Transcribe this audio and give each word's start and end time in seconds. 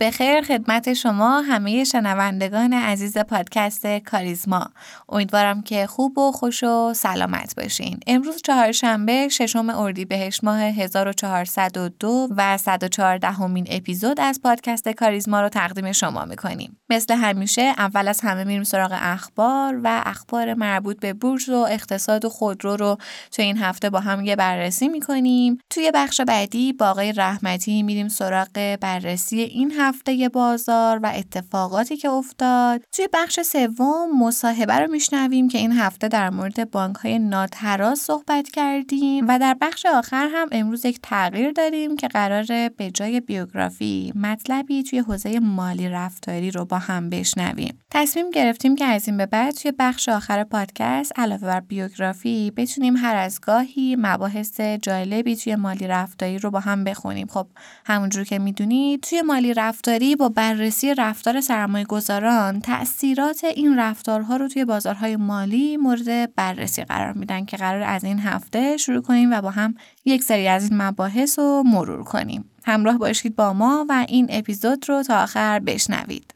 بخیر 0.00 0.42
خدمت 0.42 0.92
شما 0.92 1.40
همه 1.40 1.84
شنوندگان 1.84 2.72
عزیز 2.72 3.18
پادکست 3.18 3.86
کاریزما. 3.86 4.70
امیدوارم 5.08 5.62
که 5.62 5.86
خوب 5.86 6.18
و 6.18 6.32
خوش 6.32 6.62
و 6.62 6.94
سلامت 6.94 7.54
باشین. 7.56 8.00
امروز 8.06 8.42
چهارشنبه 8.42 9.28
ششم 9.28 9.68
اردیبهشت 9.70 10.44
ماه 10.44 10.60
1402 10.60 12.28
و 12.36 12.58
114 12.58 13.30
همین 13.30 13.66
اپیزود 13.70 14.20
از 14.20 14.40
پادکست 14.42 14.88
کاریزما 14.88 15.40
رو 15.40 15.48
تقدیم 15.48 15.92
شما 15.92 16.24
می‌کنیم. 16.24 16.78
مثل 16.90 17.14
همیشه 17.14 17.62
اول 17.62 18.08
از 18.08 18.20
همه 18.20 18.44
میریم 18.44 18.64
سراغ 18.64 18.98
اخبار 19.00 19.80
و 19.84 20.02
اخبار 20.06 20.54
مربوط 20.54 21.00
به 21.00 21.12
بورس 21.12 21.48
و 21.48 21.66
اقتصاد 21.70 22.24
و 22.24 22.28
خودرو 22.28 22.76
رو 22.76 22.98
تو 23.32 23.42
این 23.42 23.58
هفته 23.58 23.90
با 23.90 24.00
هم 24.00 24.24
یه 24.24 24.36
بررسی 24.36 24.88
می‌کنیم. 24.88 25.58
توی 25.70 25.90
بخش 25.94 26.20
بعدی 26.20 26.72
با 26.72 26.92
رحمتی 27.16 27.82
میریم 27.82 28.08
سراغ 28.08 28.76
بررسی 28.80 29.40
این 29.40 29.72
هفته 29.72 29.87
بازار 30.32 31.00
و 31.02 31.12
اتفاقاتی 31.14 31.96
که 31.96 32.08
افتاد. 32.08 32.84
توی 32.92 33.08
بخش 33.12 33.40
سوم 33.40 34.18
مصاحبه 34.20 34.78
رو 34.78 34.90
میشنویم 34.90 35.48
که 35.48 35.58
این 35.58 35.72
هفته 35.72 36.08
در 36.08 36.30
مورد 36.30 36.70
بانک 36.70 36.96
های 36.96 37.18
ناتراز 37.18 37.98
صحبت 37.98 38.48
کردیم 38.48 39.28
و 39.28 39.38
در 39.38 39.56
بخش 39.60 39.86
آخر 39.86 40.28
هم 40.32 40.48
امروز 40.52 40.84
یک 40.84 40.98
تغییر 41.02 41.50
داریم 41.50 41.96
که 41.96 42.08
قراره 42.08 42.68
به 42.76 42.90
جای 42.90 43.20
بیوگرافی 43.20 44.12
مطلبی 44.14 44.82
توی 44.82 44.98
حوزه 44.98 45.38
مالی 45.38 45.88
رفتاری 45.88 46.50
رو 46.50 46.64
با 46.64 46.78
هم 46.78 47.10
بشنویم. 47.10 47.78
تصمیم 47.90 48.30
گرفتیم 48.30 48.76
که 48.76 48.84
از 48.84 49.08
این 49.08 49.16
به 49.16 49.26
بعد 49.26 49.54
توی 49.54 49.72
بخش 49.78 50.08
آخر 50.08 50.44
پادکست 50.44 51.12
علاوه 51.16 51.42
بر 51.42 51.60
بیوگرافی 51.60 52.52
بتونیم 52.56 52.96
هر 52.96 53.16
از 53.16 53.40
گاهی 53.40 53.96
مباحث 53.98 54.60
جالبی 54.60 55.36
توی 55.36 55.56
مالی 55.56 55.86
رفتاری 55.86 56.38
رو 56.38 56.50
با 56.50 56.60
هم 56.60 56.84
بخونیم. 56.84 57.26
خب 57.26 57.46
همونجور 57.86 58.24
که 58.24 58.38
می‌دونیم 58.38 59.00
توی 59.02 59.22
مالی 59.22 59.54
رفتاری 59.78 60.16
با 60.16 60.28
بررسی 60.28 60.94
رفتار 60.94 61.40
سرمایه 61.40 61.84
گذاران 61.84 62.60
تأثیرات 62.60 63.44
این 63.44 63.78
رفتارها 63.78 64.36
رو 64.36 64.48
توی 64.48 64.64
بازارهای 64.64 65.16
مالی 65.16 65.76
مورد 65.76 66.34
بررسی 66.34 66.84
قرار 66.84 67.12
میدن 67.12 67.44
که 67.44 67.56
قرار 67.56 67.82
از 67.82 68.04
این 68.04 68.18
هفته 68.18 68.76
شروع 68.76 69.02
کنیم 69.02 69.30
و 69.32 69.40
با 69.40 69.50
هم 69.50 69.74
یک 70.04 70.22
سری 70.22 70.48
از 70.48 70.70
این 70.70 70.82
مباحث 70.82 71.38
رو 71.38 71.62
مرور 71.66 72.04
کنیم. 72.04 72.50
همراه 72.64 72.98
باشید 72.98 73.36
با 73.36 73.52
ما 73.52 73.86
و 73.88 74.06
این 74.08 74.26
اپیزود 74.30 74.88
رو 74.88 75.02
تا 75.02 75.22
آخر 75.22 75.58
بشنوید. 75.58 76.34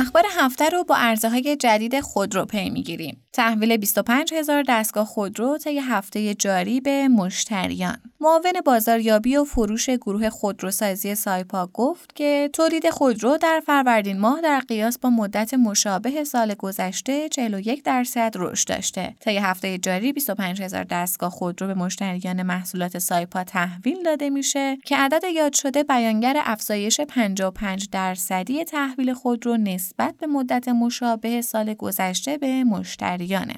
اخبار 0.00 0.24
هفته 0.30 0.68
رو 0.68 0.84
با 0.84 0.96
عرضه 0.96 1.56
جدید 1.56 2.00
خودرو 2.00 2.44
پی 2.44 2.70
می‌گیریم. 2.70 3.22
تحویل 3.32 3.76
25 3.76 4.34
هزار 4.34 4.64
دستگاه 4.68 5.06
خودرو 5.06 5.58
طی 5.58 5.78
هفته 5.78 6.34
جاری 6.34 6.80
به 6.80 7.08
مشتریان. 7.08 7.98
معاون 8.20 8.52
بازاریابی 8.64 9.36
و 9.36 9.44
فروش 9.44 9.90
گروه 9.90 10.30
خودروسازی 10.30 11.14
سایپا 11.14 11.66
گفت 11.74 12.14
که 12.14 12.50
تولید 12.52 12.90
خودرو 12.90 13.36
در 13.36 13.62
فروردین 13.66 14.20
ماه 14.20 14.40
در 14.40 14.60
قیاس 14.60 14.98
با 14.98 15.10
مدت 15.10 15.54
مشابه 15.54 16.24
سال 16.24 16.54
گذشته 16.54 17.28
41 17.28 17.84
درصد 17.84 18.32
رشد 18.36 18.68
داشته. 18.68 19.14
طی 19.20 19.36
هفته 19.36 19.78
جاری 19.78 20.12
25 20.12 20.62
هزار 20.62 20.84
دستگاه 20.84 21.30
خودرو 21.30 21.66
به 21.66 21.74
مشتریان 21.74 22.42
محصولات 22.42 22.98
سایپا 22.98 23.44
تحویل 23.44 24.02
داده 24.02 24.30
میشه 24.30 24.78
که 24.84 24.96
عدد 24.96 25.24
یاد 25.34 25.52
شده 25.52 25.82
بیانگر 25.82 26.36
افزایش 26.44 27.00
55 27.00 27.88
درصدی 27.92 28.64
تحویل 28.64 29.12
خودرو 29.12 29.56
نسبت 29.56 29.89
به 29.96 30.26
مدت 30.26 30.68
مشابه 30.68 31.42
سال 31.42 31.74
گذشته 31.74 32.38
به 32.38 32.64
مشتریانه. 32.64 33.54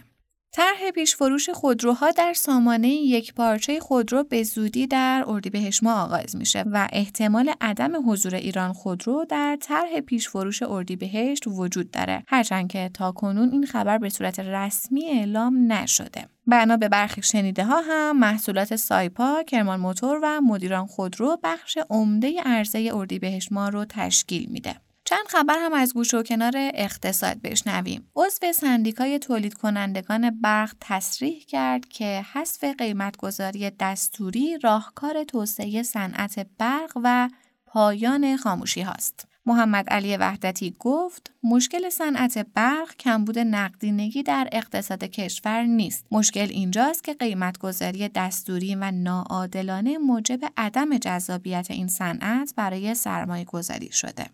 طرح 0.55 0.91
پیش 0.95 1.17
فروش 1.17 1.51
خودروها 1.51 2.11
در 2.11 2.33
سامانه 2.33 2.89
یک 2.89 3.35
پارچه 3.35 3.81
خودرو 3.81 4.25
به 4.25 4.43
زودی 4.43 4.87
در 4.87 5.25
اردیبهشت 5.27 5.83
ماه 5.83 6.05
آغاز 6.05 6.37
میشه 6.37 6.65
و 6.73 6.89
احتمال 6.93 7.53
عدم 7.61 8.11
حضور 8.11 8.35
ایران 8.35 8.73
خودرو 8.73 9.25
در 9.25 9.59
طرح 9.61 10.01
پیش 10.01 10.29
فروش 10.29 10.63
اردیبهشت 10.63 11.45
وجود 11.47 11.91
داره 11.91 12.23
هرچند 12.27 12.69
که 12.69 12.91
تا 12.95 13.13
کنون 13.13 13.51
این 13.53 13.67
خبر 13.67 13.99
به 13.99 14.09
صورت 14.09 14.41
رسمی 14.41 15.05
اعلام 15.05 15.73
نشده 15.73 16.27
بنا 16.47 16.77
به 16.77 16.89
برخی 16.89 17.23
شنیده 17.23 17.65
ها 17.65 17.81
هم 17.81 18.19
محصولات 18.19 18.77
سایپا، 18.77 19.43
کرمان 19.43 19.81
موتور 19.81 20.21
و 20.23 20.41
مدیران 20.41 20.87
خودرو 20.87 21.39
بخش 21.43 21.79
عمده 21.91 22.43
عرضه 22.43 22.91
اردیبهشت 22.95 23.53
ماه 23.53 23.71
رو 23.71 23.85
تشکیل 23.85 24.47
میده. 24.51 24.75
چند 25.05 25.27
خبر 25.29 25.59
هم 25.59 25.73
از 25.73 25.95
گوش 25.95 26.15
و 26.15 26.23
کنار 26.23 26.53
اقتصاد 26.57 27.43
بشنویم. 27.43 28.11
عضو 28.17 28.53
سندیکای 28.55 29.19
تولید 29.19 29.55
کنندگان 29.55 30.41
برق 30.41 30.73
تصریح 30.81 31.45
کرد 31.49 31.89
که 31.89 32.25
حذف 32.33 32.65
قیمتگذاری 32.65 33.71
دستوری 33.71 34.59
راهکار 34.63 35.25
توسعه 35.25 35.83
صنعت 35.83 36.47
برق 36.59 36.93
و 37.05 37.29
پایان 37.67 38.37
خاموشی 38.37 38.81
هاست. 38.81 39.29
محمد 39.47 39.89
علی 39.89 40.17
وحدتی 40.17 40.77
گفت 40.79 41.33
مشکل 41.43 41.91
صنعت 41.91 42.47
برق 42.55 42.97
کمبود 42.97 43.39
نقدینگی 43.39 44.23
در 44.23 44.49
اقتصاد 44.53 45.05
کشور 45.05 45.63
نیست 45.63 46.07
مشکل 46.11 46.47
اینجاست 46.51 47.05
که 47.05 47.15
قیمتگذاری 47.15 48.09
دستوری 48.09 48.75
و 48.75 48.91
ناعادلانه 48.91 49.99
موجب 49.99 50.41
عدم 50.57 50.99
جذابیت 50.99 51.67
این 51.71 51.89
صنعت 51.89 52.55
برای 52.57 52.95
سرمایه 52.95 53.45
گذاری 53.45 53.93
شده 53.93 54.27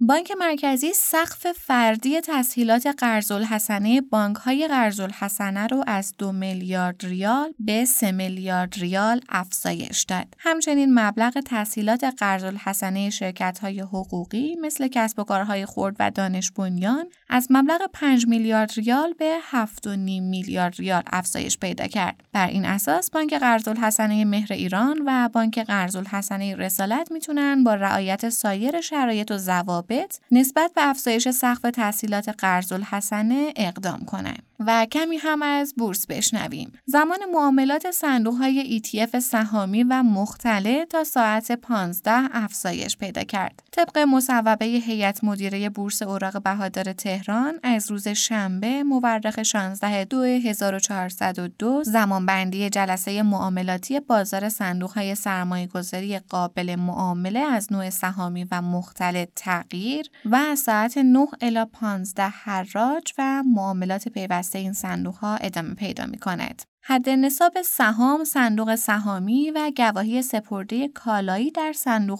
بانک 0.00 0.32
مرکزی 0.38 0.92
سقف 0.92 1.46
فردی 1.52 2.20
تسهیلات 2.20 2.86
قرض 2.86 3.32
الحسنه 3.32 4.00
بانک 4.00 4.36
های 4.36 4.68
قرض 4.68 5.00
الحسنه 5.00 5.66
رو 5.66 5.84
از 5.86 6.14
دو 6.18 6.32
میلیارد 6.32 7.06
ریال 7.06 7.52
به 7.58 7.84
سه 7.84 8.12
میلیارد 8.12 8.74
ریال 8.76 9.20
افزایش 9.28 10.02
داد. 10.02 10.26
همچنین 10.38 10.98
مبلغ 10.98 11.40
تسهیلات 11.46 12.04
قرض 12.04 12.44
الحسنه 12.44 13.10
شرکت 13.10 13.58
های 13.58 13.80
حقوقی 13.80 14.56
مثل 14.56 14.88
کسب 14.88 15.18
و 15.18 15.24
کارهای 15.24 15.66
خرد 15.66 15.96
و 15.98 16.10
دانش 16.10 16.50
بنیان 16.50 17.04
از 17.28 17.46
مبلغ 17.50 17.90
5 17.92 18.26
میلیارد 18.26 18.72
ریال 18.76 19.12
به 19.12 19.38
7.5 19.50 19.86
میلیارد 20.06 20.74
ریال 20.78 21.02
افزایش 21.12 21.58
پیدا 21.58 21.86
کرد. 21.86 22.20
بر 22.32 22.46
این 22.46 22.64
اساس 22.64 23.10
بانک 23.10 23.34
قرض 23.34 23.68
الحسنه 23.68 24.24
مهر 24.24 24.52
ایران 24.52 25.02
و 25.06 25.28
بانک 25.32 25.58
قرض 25.58 25.96
الحسنه 25.96 26.54
رسالت 26.54 27.12
می‌تونن 27.12 27.64
با 27.64 27.74
رعایت 27.74 28.28
سایر 28.28 28.80
شرایط 28.80 29.30
و 29.30 29.38
ضوابط 29.38 29.87
نسبت 30.30 30.72
به 30.74 30.88
افزایش 30.88 31.28
سقف 31.28 31.60
تحصیلات 31.60 32.28
قرض 32.28 32.72
الحسنه 32.72 33.52
اقدام 33.56 34.04
کنند. 34.04 34.47
و 34.60 34.86
کمی 34.92 35.16
هم 35.16 35.42
از 35.42 35.74
بورس 35.76 36.06
بشنویم. 36.06 36.72
زمان 36.86 37.18
معاملات 37.32 37.90
صندوق 37.90 38.34
های 38.34 38.80
ETF 38.80 39.18
سهامی 39.18 39.82
و 39.82 40.02
مختلف 40.02 40.88
تا 40.88 41.04
ساعت 41.04 41.52
15 41.52 42.10
افزایش 42.32 42.96
پیدا 42.96 43.22
کرد. 43.22 43.62
طبق 43.72 43.98
مصوبه 43.98 44.66
هیئت 44.66 45.24
مدیره 45.24 45.68
بورس 45.68 46.02
اوراق 46.02 46.42
بهادار 46.42 46.92
تهران 46.92 47.54
از 47.62 47.90
روز 47.90 48.08
شنبه 48.08 48.82
مورخ 48.82 49.42
16 49.42 50.04
دو 50.04 50.22
1402 50.22 51.82
زمانبندی 51.84 52.70
جلسه 52.70 53.22
معاملاتی 53.22 54.00
بازار 54.00 54.48
صندوق 54.48 54.90
های 54.90 55.14
سرمایه 55.14 55.66
گذاری 55.66 56.18
قابل 56.18 56.76
معامله 56.76 57.40
از 57.40 57.72
نوع 57.72 57.90
سهامی 57.90 58.46
و 58.50 58.62
مختلف 58.62 59.28
تغییر 59.36 60.06
و 60.30 60.56
ساعت 60.56 60.98
9 60.98 61.26
الی 61.40 61.64
15 61.72 62.22
حراج 62.22 63.12
و 63.18 63.42
معاملات 63.42 64.08
پیوسته 64.08 64.47
این 64.56 64.72
صندوق 64.72 65.14
ها 65.14 65.36
ادامه 65.36 65.74
پیدا 65.74 66.06
می 66.06 66.18
کند. 66.18 66.62
حد 66.90 67.10
نصاب 67.10 67.62
سهام، 67.62 68.24
صندوق 68.24 68.74
سهامی 68.74 69.50
و 69.50 69.72
گواهی 69.76 70.22
سپرده 70.22 70.88
کالایی 70.88 71.50
در 71.50 71.74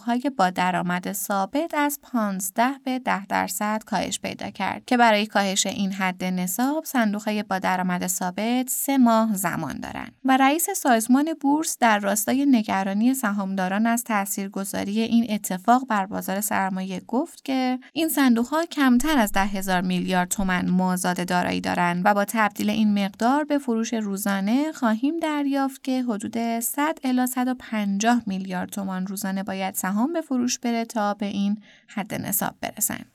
های 0.05 0.31
با 0.37 0.49
درآمد 0.49 1.11
ثابت 1.11 1.73
از 1.73 1.99
15 2.03 2.69
به 2.83 2.99
10 2.99 3.25
درصد 3.25 3.83
کاهش 3.85 4.19
پیدا 4.19 4.49
کرد 4.49 4.85
که 4.85 4.97
برای 4.97 5.25
کاهش 5.25 5.65
این 5.65 5.91
حد 5.91 6.23
نصاب 6.23 6.85
های 7.25 7.43
با 7.43 7.59
درآمد 7.59 8.07
ثابت 8.07 8.69
سه 8.69 8.97
ماه 8.97 9.35
زمان 9.35 9.79
دارند. 9.79 10.11
و 10.25 10.37
رئیس 10.37 10.69
سازمان 10.69 11.33
بورس 11.41 11.77
در 11.79 11.99
راستای 11.99 12.45
نگرانی 12.45 13.13
سهامداران 13.13 13.87
از 13.87 14.03
تاثیرگذاری 14.03 15.01
این 15.01 15.25
اتفاق 15.29 15.87
بر 15.87 16.05
بازار 16.05 16.41
سرمایه 16.41 17.01
گفت 17.07 17.45
که 17.45 17.79
این 17.93 18.09
صندوق 18.09 18.47
ها 18.47 18.65
کمتر 18.65 19.17
از 19.17 19.31
ده 19.31 19.45
هزار 19.45 19.81
میلیارد 19.81 20.29
تومن 20.29 20.69
مازاد 20.69 21.27
دارایی 21.27 21.61
دارند 21.61 22.01
و 22.05 22.13
با 22.13 22.25
تبدیل 22.25 22.69
این 22.69 23.05
مقدار 23.05 23.43
به 23.43 23.57
فروش 23.57 23.93
روزانه 23.93 24.58
خواهیم 24.73 25.17
دریافت 25.17 25.83
که 25.83 26.03
حدود 26.03 26.59
100 26.59 26.97
الی 27.03 27.27
150 27.27 28.21
میلیارد 28.25 28.69
تومان 28.69 29.07
روزانه 29.07 29.43
باید 29.43 29.75
سهام 29.75 30.13
به 30.13 30.21
فروش 30.21 30.59
بره 30.59 30.85
تا 30.85 31.13
به 31.13 31.25
این 31.25 31.61
حد 31.87 32.13
نصاب 32.13 32.55
برسن. 32.61 33.05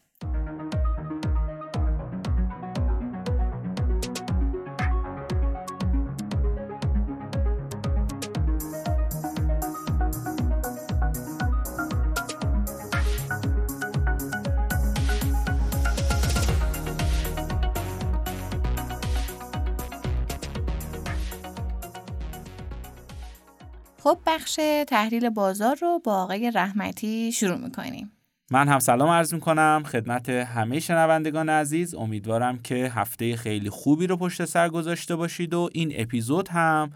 خب 24.04 24.18
بخش 24.26 24.60
تحلیل 24.88 25.30
بازار 25.30 25.76
رو 25.82 26.00
با 26.04 26.22
آقای 26.22 26.50
رحمتی 26.50 27.32
شروع 27.32 27.56
می‌کنیم. 27.56 28.12
من 28.50 28.68
هم 28.68 28.78
سلام 28.78 29.08
عرض 29.08 29.34
می‌کنم. 29.34 29.82
خدمت 29.86 30.28
همه 30.28 30.80
شنوندگان 30.80 31.48
عزیز. 31.48 31.94
امیدوارم 31.94 32.58
که 32.58 32.74
هفته 32.74 33.36
خیلی 33.36 33.70
خوبی 33.70 34.06
رو 34.06 34.16
پشت 34.16 34.44
سر 34.44 34.68
گذاشته 34.68 35.16
باشید 35.16 35.54
و 35.54 35.68
این 35.72 35.92
اپیزود 35.96 36.48
هم 36.48 36.90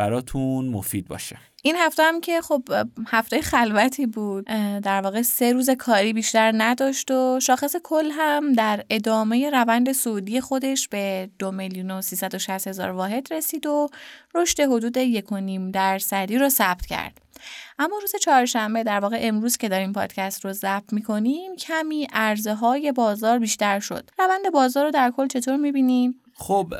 براتون 0.00 0.68
مفید 0.68 1.08
باشه. 1.08 1.36
این 1.62 1.76
هفته 1.76 2.02
هم 2.02 2.20
که 2.20 2.40
خب 2.40 2.62
هفته 3.06 3.42
خلوتی 3.42 4.06
بود 4.06 4.44
در 4.82 5.00
واقع 5.00 5.22
سه 5.22 5.52
روز 5.52 5.70
کاری 5.70 6.12
بیشتر 6.12 6.52
نداشت 6.56 7.10
و 7.10 7.40
شاخص 7.40 7.76
کل 7.84 8.10
هم 8.10 8.52
در 8.52 8.84
ادامه 8.90 9.50
روند 9.50 9.92
سعودی 9.92 10.40
خودش 10.40 10.88
به 10.88 11.30
دو 11.38 11.50
میلیون 11.50 11.90
و 11.90 12.00
هزار 12.66 12.90
واحد 12.90 13.32
رسید 13.32 13.66
و 13.66 13.88
رشد 14.34 14.60
حدود 14.60 14.96
یک 14.96 15.32
و 15.32 15.36
نیم 15.36 15.70
درصدی 15.70 16.38
رو 16.38 16.48
ثبت 16.48 16.86
کرد. 16.86 17.18
اما 17.78 17.98
روز 17.98 18.12
چهارشنبه 18.20 18.82
در 18.82 19.00
واقع 19.00 19.18
امروز 19.20 19.56
که 19.56 19.68
داریم 19.68 19.92
پادکست 19.92 20.44
رو 20.44 20.52
ضبط 20.52 20.92
می‌کنیم 20.92 21.56
کمی 21.56 22.08
عرضه 22.12 22.54
های 22.54 22.92
بازار 22.92 23.38
بیشتر 23.38 23.80
شد. 23.80 24.10
روند 24.18 24.52
بازار 24.52 24.84
رو 24.84 24.90
در 24.90 25.12
کل 25.16 25.26
چطور 25.26 25.56
می‌بینیم؟ 25.56 26.20
خب 26.42 26.74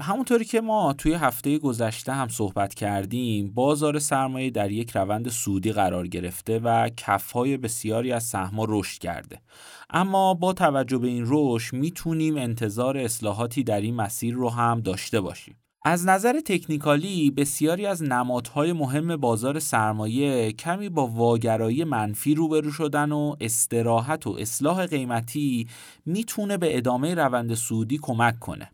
همونطوری 0.00 0.44
که 0.44 0.60
ما 0.60 0.92
توی 0.92 1.12
هفته 1.14 1.58
گذشته 1.58 2.12
هم 2.12 2.28
صحبت 2.28 2.74
کردیم 2.74 3.52
بازار 3.54 3.98
سرمایه 3.98 4.50
در 4.50 4.70
یک 4.70 4.90
روند 4.90 5.28
سودی 5.28 5.72
قرار 5.72 6.06
گرفته 6.06 6.58
و 6.58 6.88
کفهای 6.88 7.56
بسیاری 7.56 8.12
از 8.12 8.24
سهم‌ها 8.24 8.66
رشد 8.68 9.00
کرده. 9.00 9.40
اما 9.90 10.34
با 10.34 10.52
توجه 10.52 10.98
به 10.98 11.08
این 11.08 11.24
رشد 11.28 11.76
می‌تونیم 11.76 12.36
انتظار 12.36 12.98
اصلاحاتی 12.98 13.64
در 13.64 13.80
این 13.80 13.94
مسیر 13.94 14.34
رو 14.34 14.50
هم 14.50 14.80
داشته 14.80 15.20
باشیم. 15.20 15.56
از 15.86 16.06
نظر 16.06 16.40
تکنیکالی 16.40 17.30
بسیاری 17.30 17.86
از 17.86 18.02
نمادهای 18.02 18.72
مهم 18.72 19.16
بازار 19.16 19.58
سرمایه 19.58 20.52
کمی 20.52 20.88
با 20.88 21.06
واگرایی 21.06 21.84
منفی 21.84 22.34
روبرو 22.34 22.70
شدن 22.72 23.12
و 23.12 23.36
استراحت 23.40 24.26
و 24.26 24.36
اصلاح 24.38 24.86
قیمتی 24.86 25.68
می‌تونه 26.06 26.56
به 26.56 26.76
ادامه 26.76 27.14
روند 27.14 27.54
سودی 27.54 27.98
کمک 28.02 28.38
کنه. 28.38 28.70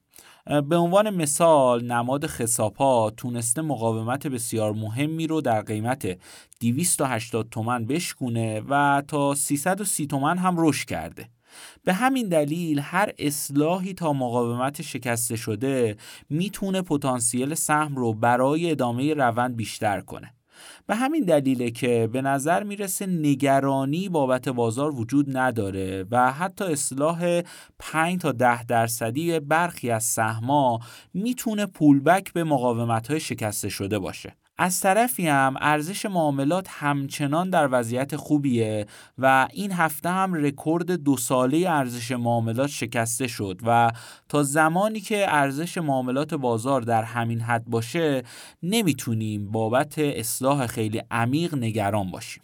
به 0.68 0.76
عنوان 0.76 1.10
مثال 1.10 1.84
نماد 1.84 2.26
خساپا 2.26 3.10
تونسته 3.10 3.62
مقاومت 3.62 4.26
بسیار 4.26 4.72
مهمی 4.72 5.26
رو 5.26 5.40
در 5.40 5.62
قیمت 5.62 6.18
280 6.60 7.48
تومن 7.50 7.86
بشکونه 7.86 8.62
و 8.68 9.02
تا 9.08 9.34
330 9.34 10.06
تومن 10.06 10.38
هم 10.38 10.54
رشد 10.58 10.88
کرده. 10.88 11.28
به 11.84 11.92
همین 11.92 12.28
دلیل 12.28 12.78
هر 12.78 13.12
اصلاحی 13.18 13.94
تا 13.94 14.12
مقاومت 14.12 14.82
شکسته 14.82 15.36
شده 15.36 15.96
می‌تونه 16.30 16.82
پتانسیل 16.82 17.54
سهم 17.54 17.96
رو 17.96 18.14
برای 18.14 18.70
ادامه 18.70 19.14
روند 19.14 19.56
بیشتر 19.56 20.00
کنه. 20.00 20.34
به 20.86 20.94
همین 20.94 21.24
دلیله 21.24 21.70
که 21.70 22.08
به 22.12 22.22
نظر 22.22 22.62
می‌رسه 22.62 23.06
نگرانی 23.06 24.08
بابت 24.08 24.48
بازار 24.48 24.94
وجود 24.94 25.36
نداره 25.36 26.04
و 26.10 26.32
حتی 26.32 26.64
اصلاح 26.64 27.42
5 27.78 28.20
تا 28.20 28.32
10 28.32 28.64
درصدی 28.64 29.40
برخی 29.40 29.90
از 29.90 30.04
سهما 30.04 30.78
می‌تونه 31.14 31.66
پولبک 31.66 32.32
به 32.32 32.44
مقاومت 32.44 33.10
های 33.10 33.20
شکسته 33.20 33.68
شده 33.68 33.98
باشه. 33.98 34.36
از 34.62 34.80
طرفی 34.80 35.26
هم 35.26 35.54
ارزش 35.60 36.06
معاملات 36.06 36.66
همچنان 36.70 37.50
در 37.50 37.68
وضعیت 37.72 38.16
خوبیه 38.16 38.86
و 39.18 39.48
این 39.52 39.72
هفته 39.72 40.08
هم 40.08 40.34
رکورد 40.34 40.92
دو 40.92 41.16
ساله 41.16 41.70
ارزش 41.70 42.12
معاملات 42.12 42.66
شکسته 42.68 43.26
شد 43.26 43.60
و 43.66 43.92
تا 44.28 44.42
زمانی 44.42 45.00
که 45.00 45.26
ارزش 45.28 45.78
معاملات 45.78 46.34
بازار 46.34 46.80
در 46.80 47.02
همین 47.02 47.40
حد 47.40 47.64
باشه 47.64 48.22
نمی‌تونیم 48.62 49.50
بابت 49.50 49.98
اصلاح 49.98 50.66
خیلی 50.66 51.02
عمیق 51.10 51.54
نگران 51.54 52.10
باشیم. 52.10 52.42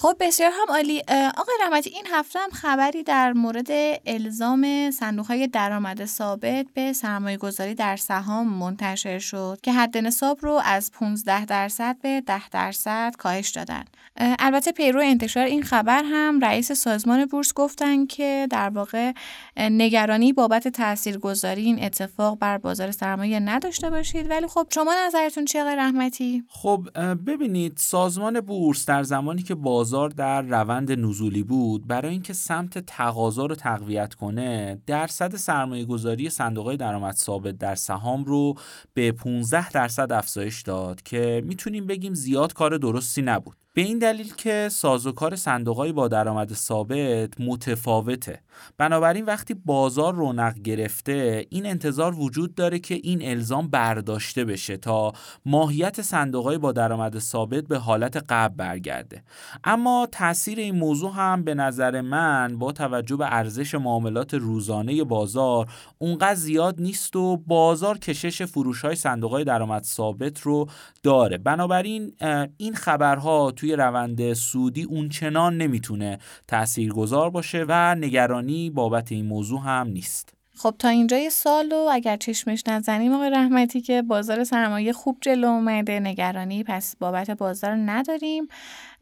خب 0.00 0.16
بسیار 0.20 0.50
هم 0.54 0.74
عالی. 0.74 1.02
آقای 1.36 1.54
رحمتی 1.60 1.90
این 1.90 2.06
هفته 2.12 2.38
هم 2.38 2.50
خبری 2.50 3.02
در 3.02 3.32
مورد 3.32 3.68
الزام 4.06 4.90
صندوق 4.90 5.26
های 5.26 5.46
درآمد 5.46 6.04
ثابت 6.04 6.66
به 6.74 6.92
سرمایه 6.92 7.36
گذاری 7.36 7.74
در 7.74 7.96
سهام 7.96 8.48
منتشر 8.48 9.18
شد 9.18 9.58
که 9.62 9.72
حد 9.72 9.98
نصاب 9.98 10.38
رو 10.42 10.60
از 10.64 10.92
15 10.92 11.44
درصد 11.44 11.96
به 12.02 12.20
10 12.20 12.48
درصد 12.48 13.14
کاهش 13.18 13.48
دادن. 13.48 13.84
البته 14.16 14.72
پیرو 14.72 15.00
انتشار 15.00 15.44
این 15.44 15.62
خبر 15.62 16.02
هم 16.04 16.40
رئیس 16.40 16.72
سازمان 16.72 17.24
بورس 17.24 17.54
گفتن 17.54 18.06
که 18.06 18.46
در 18.50 18.68
واقع 18.68 19.12
نگرانی 19.56 20.32
بابت 20.32 20.68
تاثیرگذاری 20.68 21.62
این 21.62 21.84
اتفاق 21.84 22.38
بر 22.38 22.58
بازار 22.58 22.90
سرمایه 22.90 23.40
نداشته 23.40 23.90
باشید. 23.90 24.30
ولی 24.30 24.46
خب 24.46 24.66
شما 24.70 24.94
نظرتون 25.06 25.44
آقای 25.44 25.76
رحمتی؟ 25.76 26.44
خب 26.48 26.88
ببینید 27.26 27.76
سازمان 27.76 28.40
بورس 28.40 28.86
در 28.86 29.02
زمانی 29.02 29.42
که 29.42 29.54
بازار 29.88 30.08
در 30.08 30.42
روند 30.42 30.92
نزولی 30.92 31.42
بود 31.42 31.86
برای 31.86 32.10
اینکه 32.10 32.32
سمت 32.32 32.78
تقاضا 32.78 33.46
رو 33.46 33.54
تقویت 33.54 34.14
کنه 34.14 34.82
درصد 34.86 35.36
سرمایه 35.36 35.84
گذاری 35.84 36.30
صندوق 36.30 36.66
های 36.66 36.76
درآمد 36.76 37.14
ثابت 37.14 37.58
در 37.58 37.74
سهام 37.74 38.24
رو 38.24 38.54
به 38.94 39.12
15 39.12 39.70
درصد 39.70 40.12
افزایش 40.12 40.62
داد 40.62 41.02
که 41.02 41.42
می‌تونیم 41.46 41.86
بگیم 41.86 42.14
زیاد 42.14 42.52
کار 42.52 42.78
درستی 42.78 43.22
نبود. 43.22 43.56
به 43.78 43.84
این 43.84 43.98
دلیل 43.98 44.34
که 44.34 44.68
سازوکار 44.72 45.36
صندوقهای 45.36 45.92
با 45.92 46.08
درآمد 46.08 46.52
ثابت 46.52 47.40
متفاوته. 47.40 48.40
بنابراین 48.78 49.24
وقتی 49.24 49.54
بازار 49.54 50.14
رونق 50.14 50.58
گرفته 50.58 51.46
این 51.50 51.66
انتظار 51.66 52.14
وجود 52.14 52.54
داره 52.54 52.78
که 52.78 52.94
این 53.02 53.30
الزام 53.30 53.68
برداشته 53.68 54.44
بشه 54.44 54.76
تا 54.76 55.12
ماهیت 55.46 56.02
صندوقهای 56.02 56.58
با 56.58 56.72
درآمد 56.72 57.18
ثابت 57.18 57.64
به 57.64 57.78
حالت 57.78 58.16
قبل 58.28 58.54
برگرده. 58.54 59.22
اما 59.64 60.08
تاثیر 60.12 60.58
این 60.58 60.74
موضوع 60.74 61.12
هم 61.12 61.44
به 61.44 61.54
نظر 61.54 62.00
من 62.00 62.58
با 62.58 62.72
توجه 62.72 63.16
به 63.16 63.34
ارزش 63.34 63.74
معاملات 63.74 64.34
روزانه 64.34 65.04
بازار 65.04 65.66
اونقدر 65.98 66.34
زیاد 66.34 66.80
نیست 66.80 67.16
و 67.16 67.36
بازار 67.36 67.98
کشش 67.98 68.42
فروش 68.42 68.80
های 68.84 68.94
صندوق 68.94 69.30
های 69.30 69.44
درآمد 69.44 69.82
ثابت 69.82 70.40
رو 70.40 70.68
داره. 71.02 71.38
بنابراین 71.38 72.12
این 72.56 72.74
خبرها 72.74 73.50
توی 73.50 73.67
روند 73.76 74.32
سودی 74.32 74.82
اونچنان 74.82 75.56
نمی‌تونه 75.56 76.18
تاثیرگذار 76.48 77.30
باشه 77.30 77.64
و 77.68 77.94
نگرانی 77.94 78.70
بابت 78.70 79.12
این 79.12 79.26
موضوع 79.26 79.60
هم 79.60 79.88
نیست. 79.88 80.37
خب 80.58 80.74
تا 80.78 80.88
اینجای 80.88 81.30
سال 81.30 81.72
و 81.72 81.88
اگر 81.92 82.16
چشمش 82.16 82.62
نزنیم 82.66 83.12
آقای 83.12 83.30
رحمتی 83.30 83.80
که 83.80 84.02
بازار 84.02 84.44
سرمایه 84.44 84.92
خوب 84.92 85.18
جلو 85.20 85.48
اومده 85.48 86.00
نگرانی 86.00 86.64
پس 86.64 86.96
بابت 86.96 87.30
بازار 87.30 87.76
نداریم. 87.76 88.48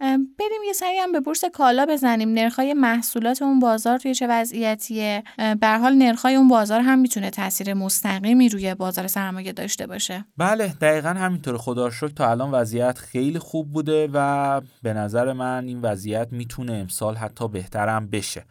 بریم 0.00 0.62
یه 0.66 0.72
سری 0.72 0.96
هم 0.98 1.12
به 1.12 1.20
بورس 1.20 1.44
کالا 1.44 1.86
بزنیم. 1.86 2.34
نرخ‌های 2.34 2.74
محصولات 2.74 3.42
اون 3.42 3.58
بازار 3.58 3.98
توی 3.98 4.14
چه 4.14 4.26
وضعیتیه؟ 4.26 5.22
به 5.60 5.68
حال 5.68 5.94
نرخ‌های 5.94 6.34
اون 6.34 6.48
بازار 6.48 6.80
هم 6.80 6.98
می‌تونه 6.98 7.30
تاثیر 7.30 7.74
مستقیمی 7.74 8.48
روی 8.48 8.74
بازار 8.74 9.06
سرمایه 9.06 9.52
داشته 9.52 9.86
باشه. 9.86 10.24
بله 10.36 10.74
دقیقا 10.80 11.08
همینطور 11.08 11.56
خدا 11.56 11.90
شکر 11.90 12.08
تا 12.08 12.30
الان 12.30 12.50
وضعیت 12.50 12.98
خیلی 12.98 13.38
خوب 13.38 13.72
بوده 13.72 14.08
و 14.12 14.60
به 14.82 14.92
نظر 14.92 15.32
من 15.32 15.64
این 15.66 15.80
وضعیت 15.80 16.28
می‌تونه 16.30 16.72
امسال 16.72 17.14
حتی 17.14 17.48
بهترم 17.48 18.10
بشه. 18.10 18.44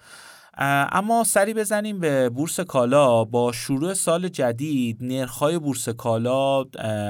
اما 0.57 1.23
سری 1.23 1.53
بزنیم 1.53 1.99
به 1.99 2.29
بورس 2.29 2.59
کالا. 2.59 3.23
با 3.23 3.51
شروع 3.51 3.93
سال 3.93 4.27
جدید 4.27 4.97
نرخ‌های 5.01 5.59
بورس 5.59 5.89
کالا 5.89 6.63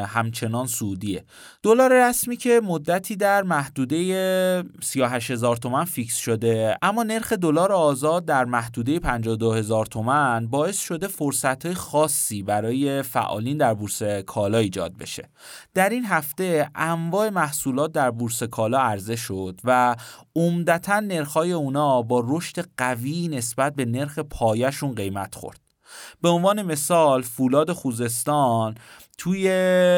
همچنان 0.05 0.67
سودیه. 0.67 1.25
دلار 1.63 2.09
رسمی 2.09 2.37
که 2.37 2.61
مدتی 2.63 3.15
در 3.15 3.43
محدوده 3.43 4.63
38 4.81 5.31
هزار 5.31 5.57
تومن 5.57 5.85
فیکس 5.85 6.15
شده 6.15 6.77
اما 6.81 7.03
نرخ 7.03 7.33
دلار 7.33 7.71
آزاد 7.71 8.25
در 8.25 8.45
محدوده 8.45 8.99
52 8.99 9.53
هزار 9.53 9.85
تومن 9.85 10.47
باعث 10.47 10.79
شده 10.79 11.07
فرصت 11.07 11.73
خاصی 11.73 12.43
برای 12.43 13.01
فعالین 13.01 13.57
در 13.57 13.73
بورس 13.73 14.03
کالا 14.03 14.57
ایجاد 14.57 14.97
بشه. 14.97 15.29
در 15.73 15.89
این 15.89 16.05
هفته 16.05 16.69
انواع 16.75 17.29
محصولات 17.29 17.91
در 17.91 18.11
بورس 18.11 18.43
کالا 18.43 18.79
عرضه 18.79 19.15
شد 19.15 19.59
و 19.63 19.95
عمدتا 20.35 20.99
نرخ‌های 20.99 21.51
اونا 21.51 22.01
با 22.01 22.23
رشد 22.27 22.65
قوی 22.77 23.27
نسبت 23.27 23.75
به 23.75 23.85
نرخ 23.85 24.19
پایشون 24.19 24.95
قیمت 24.95 25.35
خورد. 25.35 25.59
به 26.21 26.29
عنوان 26.29 26.61
مثال 26.61 27.21
فولاد 27.21 27.71
خوزستان 27.71 28.75
توی 29.17 29.49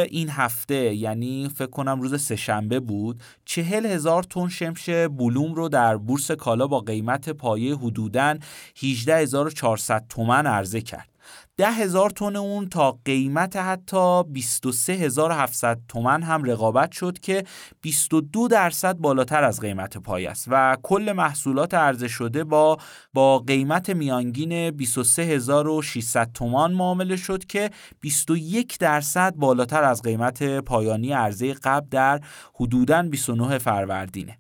این 0.09 0.29
هفته 0.29 0.95
یعنی 0.95 1.49
فکر 1.55 1.69
کنم 1.69 2.01
روز 2.01 2.21
سهشنبه 2.21 2.79
بود 2.79 3.21
چهل 3.45 3.85
هزار 3.85 4.23
تن 4.23 4.47
شمش 4.47 4.89
بلوم 4.89 5.53
رو 5.53 5.69
در 5.69 5.97
بورس 5.97 6.31
کالا 6.31 6.67
با 6.67 6.79
قیمت 6.79 7.29
پایه 7.29 7.75
حدوداً 7.75 8.35
18400 8.75 10.05
تومن 10.09 10.47
عرضه 10.47 10.81
کرد. 10.81 11.09
ده 11.57 11.71
هزار 11.71 12.09
تن 12.09 12.35
اون 12.35 12.69
تا 12.69 12.99
قیمت 13.05 13.55
حتی 13.55 14.23
23700 14.23 15.79
تومن 15.87 16.23
هم 16.23 16.43
رقابت 16.43 16.91
شد 16.91 17.19
که 17.19 17.43
22 17.81 18.47
درصد 18.47 18.97
بالاتر 18.97 19.43
از 19.43 19.59
قیمت 19.59 19.97
پای 19.97 20.27
است 20.27 20.45
و 20.47 20.77
کل 20.83 21.11
محصولات 21.11 21.73
عرضه 21.73 22.07
شده 22.07 22.43
با 22.43 22.77
با 23.13 23.39
قیمت 23.39 23.89
میانگین 23.89 24.71
23600 24.71 26.31
تومان 26.33 26.73
معامله 26.73 27.15
شد 27.15 27.45
که 27.45 27.69
21 27.99 28.79
درصد 28.79 29.35
بالاتر 29.35 29.83
از 29.83 30.01
قیمت 30.01 30.43
پایانی 30.43 31.13
عرضه 31.13 31.53
قبل 31.53 31.87
در 31.89 32.21
حدوداً 32.53 33.03
29 33.03 33.57
فروردینه. 33.57 34.37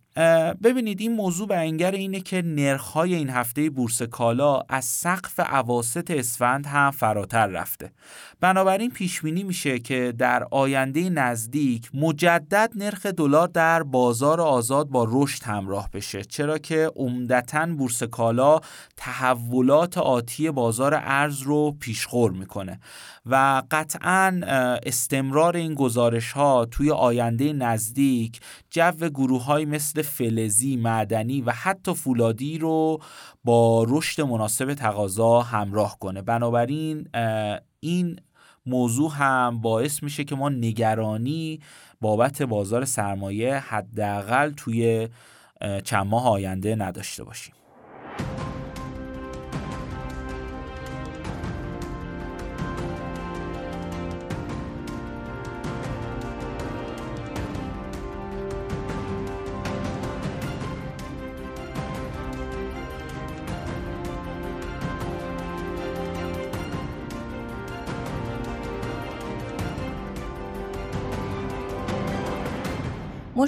ببینید 0.63 1.01
این 1.01 1.15
موضوع 1.15 1.47
به 1.47 1.57
انگر 1.57 1.91
اینه 1.91 2.19
که 2.19 2.41
نرخ‌های 2.41 3.15
این 3.15 3.29
هفته 3.29 3.69
بورس 3.69 4.01
کالا 4.01 4.61
از 4.69 4.85
سقف 4.85 5.39
عواست 5.39 6.11
اسفند 6.11 6.65
هم 6.65 6.91
فراتر 6.91 7.47
رفته. 7.47 7.91
بنابراین 8.39 8.91
پیش 8.91 9.21
بینی 9.21 9.43
میشه 9.43 9.79
که 9.79 10.13
در 10.17 10.47
آینده 10.51 11.09
نزدیک 11.09 11.89
مجدد 11.93 12.71
نرخ 12.75 13.05
دلار 13.05 13.47
در 13.47 13.83
بازار 13.83 14.41
آزاد 14.41 14.87
با 14.87 15.07
رشد 15.09 15.43
همراه 15.43 15.89
بشه 15.93 16.23
چرا 16.23 16.57
که 16.57 16.91
عمدتا 16.95 17.65
بورس 17.65 18.03
کالا 18.03 18.59
تحولات 18.97 19.97
آتی 19.97 20.51
بازار 20.51 20.93
ارز 21.03 21.41
رو 21.41 21.71
پیشخور 21.79 22.31
می‌کنه 22.31 22.79
و 23.25 23.63
قطعا 23.71 24.41
استمرار 24.85 25.57
این 25.57 25.73
گزارش 25.73 26.31
ها 26.31 26.65
توی 26.65 26.91
آینده 26.91 27.53
نزدیک 27.53 28.39
جو 28.69 28.91
گروه 28.91 29.43
های 29.43 29.65
مثل 29.65 30.01
فلزی، 30.07 30.77
معدنی 30.77 31.41
و 31.41 31.51
حتی 31.51 31.93
فولادی 31.93 32.57
رو 32.57 32.99
با 33.43 33.85
رشد 33.89 34.21
مناسب 34.21 34.73
تقاضا 34.73 35.41
همراه 35.41 35.99
کنه. 35.99 36.21
بنابراین 36.21 37.07
این 37.79 38.19
موضوع 38.65 39.11
هم 39.13 39.61
باعث 39.61 40.03
میشه 40.03 40.23
که 40.23 40.35
ما 40.35 40.49
نگرانی 40.49 41.59
بابت 42.01 42.41
بازار 42.41 42.85
سرمایه 42.85 43.55
حداقل 43.55 44.51
توی 44.51 45.07
چند 45.83 46.07
ماه 46.07 46.27
آینده 46.27 46.75
نداشته 46.75 47.23
باشیم. 47.23 47.53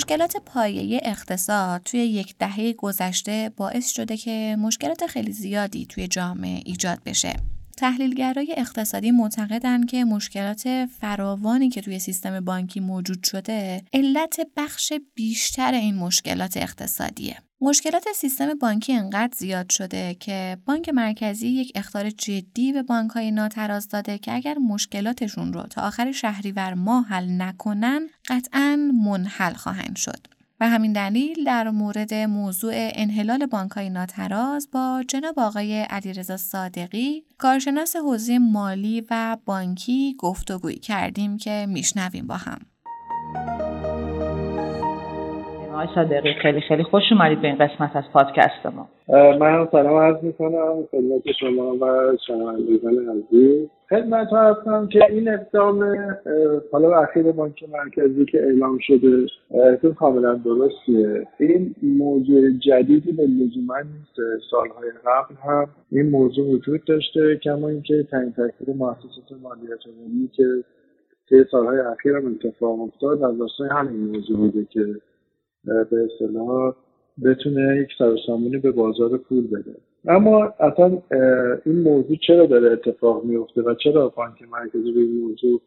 مشکلات 0.09 0.37
پایه 0.45 1.01
اقتصاد 1.03 1.81
توی 1.85 1.99
یک 1.99 2.35
دهه 2.39 2.73
گذشته 2.73 3.51
باعث 3.57 3.89
شده 3.89 4.17
که 4.17 4.55
مشکلات 4.59 5.07
خیلی 5.07 5.31
زیادی 5.31 5.85
توی 5.85 6.07
جامعه 6.07 6.61
ایجاد 6.65 6.99
بشه. 7.05 7.35
تحلیلگرای 7.79 8.53
اقتصادی 8.57 9.11
معتقدند 9.11 9.89
که 9.89 10.05
مشکلات 10.05 10.85
فراوانی 10.99 11.69
که 11.69 11.81
توی 11.81 11.99
سیستم 11.99 12.39
بانکی 12.39 12.79
موجود 12.79 13.23
شده 13.23 13.83
علت 13.93 14.39
بخش 14.57 14.93
بیشتر 15.15 15.73
این 15.73 15.95
مشکلات 15.95 16.57
اقتصادیه. 16.57 17.37
مشکلات 17.61 18.03
سیستم 18.15 18.53
بانکی 18.53 18.93
انقدر 18.93 19.33
زیاد 19.37 19.69
شده 19.69 20.15
که 20.19 20.57
بانک 20.65 20.89
مرکزی 20.89 21.47
یک 21.47 21.71
اختار 21.75 22.09
جدی 22.09 22.73
به 22.73 22.83
بانک 22.83 23.11
های 23.11 23.31
ناتراز 23.31 23.87
داده 23.87 24.17
که 24.17 24.33
اگر 24.33 24.57
مشکلاتشون 24.57 25.53
رو 25.53 25.63
تا 25.63 25.81
آخر 25.81 26.11
شهریور 26.11 26.73
ماه 26.73 27.05
حل 27.05 27.41
نکنن 27.41 28.09
قطعا 28.27 28.91
منحل 29.05 29.53
خواهند 29.53 29.95
شد. 29.95 30.38
و 30.59 30.69
همین 30.69 30.93
دلیل 30.93 31.43
در 31.43 31.69
مورد 31.69 32.13
موضوع 32.13 32.71
انحلال 32.75 33.45
بانک 33.45 33.71
های 33.71 33.89
ناتراز 33.89 34.69
با 34.71 35.03
جناب 35.07 35.39
آقای 35.39 35.81
علیرضا 35.81 36.37
صادقی 36.37 37.23
کارشناس 37.37 37.95
حوزه 37.95 38.39
مالی 38.39 39.03
و 39.09 39.37
بانکی 39.45 40.15
گفتگویی 40.19 40.79
کردیم 40.79 41.37
که 41.37 41.65
میشنویم 41.69 42.27
با 42.27 42.37
هم. 42.37 42.59
آقای 45.79 45.95
صادقی 45.95 46.33
خیلی 46.33 46.61
خیلی 46.61 46.83
خوش 46.83 47.03
اومدید 47.11 47.41
به 47.41 47.47
این 47.47 47.57
قسمت 47.57 47.95
از 47.95 48.03
پادکست 48.13 48.65
ما. 48.75 48.87
من 49.39 49.53
هم 49.53 49.67
سلام 49.71 49.97
عرض 49.97 50.23
می‌کنم 50.23 50.83
خدمت 50.91 51.31
شما 51.39 51.75
و 51.75 52.17
شنوندگان 52.27 52.97
عزیز. 53.09 53.69
خدمت 53.89 54.27
هستم 54.33 54.87
که 54.87 55.05
این 55.09 55.29
اقدام 55.29 55.83
حالا 56.71 56.99
اخیر 57.01 57.31
بانک 57.31 57.63
مرکزی 57.73 58.25
که 58.25 58.43
اعلام 58.43 58.77
شده 58.81 59.25
تو 59.81 59.93
کاملا 59.93 60.33
درستیه. 60.33 61.27
این 61.39 61.75
موضوع 61.97 62.49
جدیدی 62.51 63.11
به 63.11 63.23
لزوما 63.23 63.77
نیست. 63.77 64.41
سالهای 64.51 64.89
قبل 65.05 65.35
هم 65.43 65.67
این 65.91 66.09
موضوع 66.09 66.47
وجود 66.47 66.83
داشته 66.83 67.35
کما 67.35 67.67
اینکه 67.67 68.07
تعیین 68.11 68.31
تکلیف 68.31 68.69
مؤسسات 68.77 69.31
مالیات 69.43 69.79
که 70.33 70.43
طی 71.29 71.43
سالهای 71.51 71.79
اخیر 71.79 72.15
هم 72.15 72.25
اتفاق 72.27 72.81
افتاد 72.81 73.23
از 73.23 73.41
راستای 73.41 73.69
همین 73.71 74.07
موضوع 74.07 74.37
بوده 74.37 74.67
که 74.71 74.85
به 75.91 75.97
اصطلاح 76.05 76.75
بتونه 77.25 77.81
یک 77.81 77.89
سرسامونی 77.97 78.57
به 78.57 78.71
بازار 78.71 79.17
پول 79.17 79.47
بده. 79.47 79.75
اما 80.07 80.53
اصلا 80.59 80.97
این 81.65 81.81
موضوع 81.81 82.17
چرا 82.27 82.45
داره 82.45 82.71
اتفاق 82.71 83.23
میفته 83.23 83.61
و 83.61 83.73
چرا 83.73 84.09
بانک 84.09 84.41
مرکزی 84.51 84.91
به 84.91 84.99
این 84.99 85.21
موضوع 85.21 85.61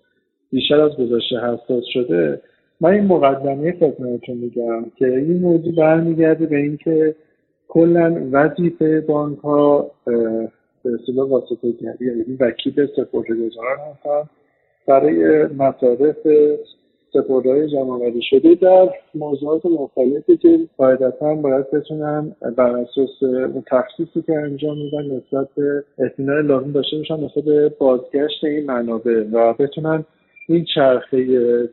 بیشتر 0.50 0.80
از 0.80 0.92
گذشته 0.96 1.36
حساس 1.36 1.84
شده؟ 1.92 2.40
من 2.80 2.90
این 2.90 3.04
مقدمه 3.04 3.72
خدمتتون 3.72 4.36
میگم 4.36 4.84
که 4.96 5.06
این 5.06 5.40
موضوع 5.40 5.74
برمیگرده 5.74 6.46
به 6.46 6.56
اینکه 6.56 7.14
کلا 7.68 8.28
وظیفه 8.32 9.00
بانک 9.00 9.38
ها 9.38 9.90
به 10.84 10.90
اصطلاح 11.00 11.28
واسطه 11.28 11.72
گری 11.72 12.06
یعنی 12.06 12.36
وکیل 12.40 12.86
سپردهگذاران 12.86 13.78
هستن 13.78 14.28
برای 14.86 15.46
مصارف 15.46 16.16
سپردهای 17.12 17.68
جمعآوری 17.68 18.20
شده 18.22 18.54
در 18.54 18.88
موضوعات 19.14 19.66
مختلفی 19.66 20.36
که 20.36 20.58
قاعدتا 20.76 21.34
باید 21.34 21.70
بتونن 21.70 22.36
بر 22.56 22.76
اساس 22.76 23.10
تخصیصی 23.66 24.22
که 24.22 24.32
انجام 24.32 24.78
میدن 24.78 25.04
نسبت 25.04 25.48
به 25.56 25.84
اطمینان 25.98 26.46
لازم 26.46 26.72
داشته 26.72 26.96
باشن 26.96 27.24
نسبت 27.24 27.44
به 27.44 27.68
بازگشت 27.68 28.44
این 28.44 28.66
منابع 28.66 29.24
و 29.32 29.52
بتونن 29.52 30.04
این 30.48 30.64
چرخه 30.74 31.68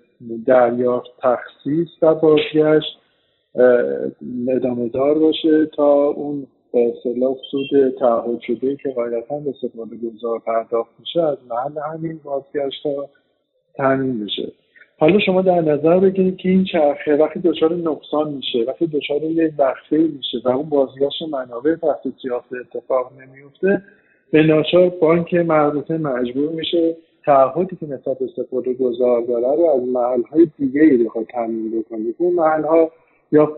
دریافت 0.45 1.09
تخصیص 1.21 1.87
و 2.01 2.15
بازگشت 2.15 2.99
ادامه 4.49 4.89
دار 4.89 5.19
باشه 5.19 5.65
تا 5.65 5.93
اون 6.07 6.47
به 6.73 6.93
اصطلاح 6.93 7.35
سود 7.51 7.89
تعهد 7.99 8.39
شده 8.47 8.75
که 8.75 8.89
قاعدتا 8.89 9.39
به 9.39 9.53
سپرده 9.61 9.95
گذار 9.95 10.39
پرداخت 10.39 10.91
میشه 10.99 11.21
از 11.21 11.37
محل 11.49 11.93
همین 11.93 12.19
بازگشت 12.23 12.85
ها 12.85 13.09
تامین 13.77 14.25
بشه. 14.25 14.51
حالا 14.99 15.19
شما 15.19 15.41
در 15.41 15.61
نظر 15.61 15.99
بگیرید 15.99 16.37
که 16.37 16.49
این 16.49 16.63
چرخه 16.63 17.15
وقتی 17.15 17.39
دچار 17.39 17.73
نقصان 17.73 18.33
میشه 18.33 18.63
وقتی 18.67 18.87
دچار 18.87 19.23
یه 19.23 19.53
وقفه 19.57 19.97
میشه 19.97 20.37
و 20.45 20.49
اون 20.49 20.69
بازگشت 20.69 21.21
منابع 21.31 21.75
وقتی 21.83 22.13
سیاست 22.21 22.53
اتفاق 22.53 23.11
نمیفته 23.21 23.81
به 24.31 24.43
ناچار 24.43 24.89
بانک 24.89 25.33
مربوطه 25.33 25.97
مجبور 25.97 26.49
میشه 26.49 26.95
تعهدی 27.25 27.75
که 27.75 27.85
نسبت 27.85 28.17
سپرده 28.35 28.73
گذار 28.73 29.21
داره 29.21 29.55
رو 29.57 29.65
از 29.75 29.87
محلهای 29.87 30.47
دیگه 30.57 30.81
ای 30.81 31.03
بخواد 31.03 31.25
تامین 31.25 31.79
بکنه. 31.79 32.13
اون 32.17 32.33
محلها 32.33 32.91
یا 33.31 33.57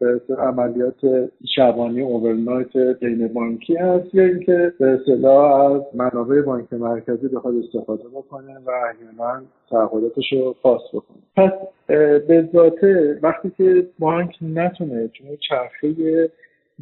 به 0.00 0.20
عملیات 0.38 1.30
شبانی 1.56 2.00
اوورنایت 2.00 2.76
بین 2.76 3.28
بانکی 3.28 3.76
هست 3.76 4.14
یا 4.14 4.24
اینکه 4.24 4.72
به 4.78 4.86
اصطلاح 4.86 5.72
از 5.72 5.82
منابع 5.94 6.42
بانک 6.42 6.72
مرکزی 6.72 7.28
بخواد 7.28 7.54
استفاده 7.56 8.08
بکنه 8.08 8.58
و 8.66 8.70
احیانا 8.70 9.42
تعهداتش 9.70 10.32
رو 10.32 10.54
پاس 10.62 10.82
بکنه. 10.92 11.18
پس 11.36 11.52
به 12.26 12.48
ذاته 12.52 13.18
وقتی 13.22 13.52
که 13.58 13.86
بانک 13.98 14.36
نتونه 14.42 15.08
چون 15.08 15.26
چرخه 15.48 16.30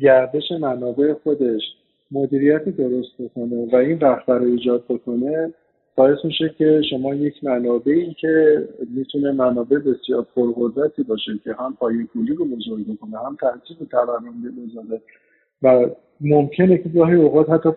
گردش 0.01 0.53
منابع 0.61 1.13
خودش 1.13 1.63
مدیریت 2.11 2.65
درست 2.65 3.13
بکنه 3.19 3.69
و 3.73 3.77
این 3.77 3.99
وقت 3.99 4.29
رو 4.29 4.45
ایجاد 4.45 4.85
بکنه 4.89 5.53
باعث 5.97 6.25
میشه 6.25 6.55
که 6.59 6.83
شما 6.91 7.15
یک 7.15 7.45
منابعی 7.45 8.15
که 8.15 8.65
می‌تونه 8.97 9.33
منابع 9.33 9.79
بسیار 9.79 10.27
پرقدرتی 10.37 11.03
باشه 11.03 11.33
که 11.45 11.53
هم 11.59 11.77
پایه 11.81 12.05
پولی 12.05 12.35
رو 12.35 12.45
بزرگ 12.45 12.95
بکنه 12.95 13.19
هم 13.27 13.37
ترتیب 13.41 13.89
تورم 13.91 14.25
بزنه 14.43 15.01
و 15.63 15.91
ممکنه 16.21 16.79
که 16.79 16.89
گاهی 16.89 17.15
اوقات 17.15 17.51
حتی 17.51 17.69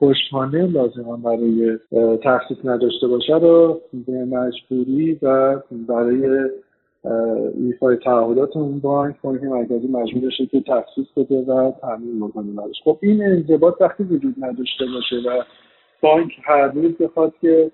پشتوانه 0.00 0.66
لازم 0.66 1.22
برای 1.24 1.78
تخصیص 2.24 2.56
نداشته 2.64 3.06
باشه 3.08 3.38
رو 3.38 3.80
به 4.06 4.24
مجبوری 4.24 5.18
و 5.22 5.56
برای 5.88 6.50
ایفای 7.54 7.96
تعهدات 7.96 8.56
اون 8.56 8.78
بانک 8.78 9.16
بانک 9.22 9.42
مرکزی 9.42 9.88
مجبور 9.88 10.26
بشه 10.26 10.46
که 10.46 10.60
تخصیص 10.60 11.06
بده 11.16 11.42
و 11.42 11.72
تامین 11.80 12.20
بکنه 12.20 12.46
خب 12.84 12.98
این 13.02 13.24
انضباط 13.24 13.80
وقتی 13.80 14.02
وجود 14.02 14.34
نداشته 14.38 14.84
باشه 14.94 15.16
و 15.16 15.42
بانک 16.02 16.32
هر 16.42 16.66
روز 16.66 16.96
بخواد 16.96 17.32
که 17.40 17.70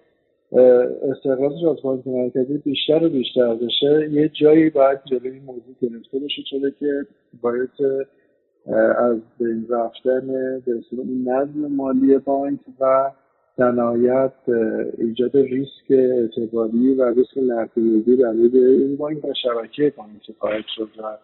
استقرارش 1.11 1.64
از 1.70 1.82
بانک 1.82 2.06
مرکزی 2.06 2.58
بیشتر 2.58 3.04
و 3.04 3.08
بیشتر 3.08 3.54
بشه 3.54 4.08
یه 4.12 4.28
جایی 4.28 4.70
باید 4.70 4.99
جلوی 5.04 5.30
این 5.30 5.42
موضوع 5.42 5.75
گرفته 5.82 6.18
بشه 6.18 6.42
شده 6.50 6.75
که 6.80 7.06
باعث 7.42 7.80
از 8.99 9.16
بین 9.38 9.66
رفتن 9.70 10.26
به 10.66 10.82
این 10.92 11.28
نظم 11.28 11.66
مالی 11.66 12.18
بانک 12.18 12.61
و 12.80 13.11
در 13.56 13.70
نهایت 13.70 14.32
ایجاد 14.99 15.37
ریسک 15.37 15.90
اعتباری 15.90 16.94
و 16.94 17.14
ریسک 17.14 17.38
نقدینگی 17.38 18.16
برای 18.16 18.50
این 18.56 18.97
بانک 18.97 19.25
و 19.25 19.32
شبکه 19.42 19.92
بانک 19.97 20.38
خواهد 20.38 20.64
شد. 20.76 20.88
و 20.99 21.16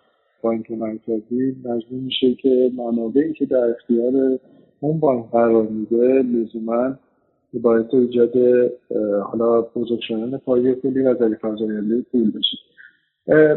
بانک 0.42 0.70
مرکزی 0.70 1.56
مجبور 1.64 2.00
میشه 2.00 2.34
که 2.34 2.70
منابعی 2.76 3.32
که 3.32 3.46
در 3.46 3.70
اختیار 3.70 4.38
اون 4.81 5.00
بانک 5.00 5.31
قرار 5.31 5.66
میده 5.66 6.23
لزوما 6.23 6.95
باعث 7.62 7.95
ایجاد 7.95 8.33
حالا 9.23 9.61
بزرگ 9.61 10.00
شدن 10.00 10.38
پایه 10.38 10.75
پولی 10.75 11.00
و 11.00 11.14
ظریف 11.14 11.40
پول 12.12 12.31
بشه. 12.31 12.57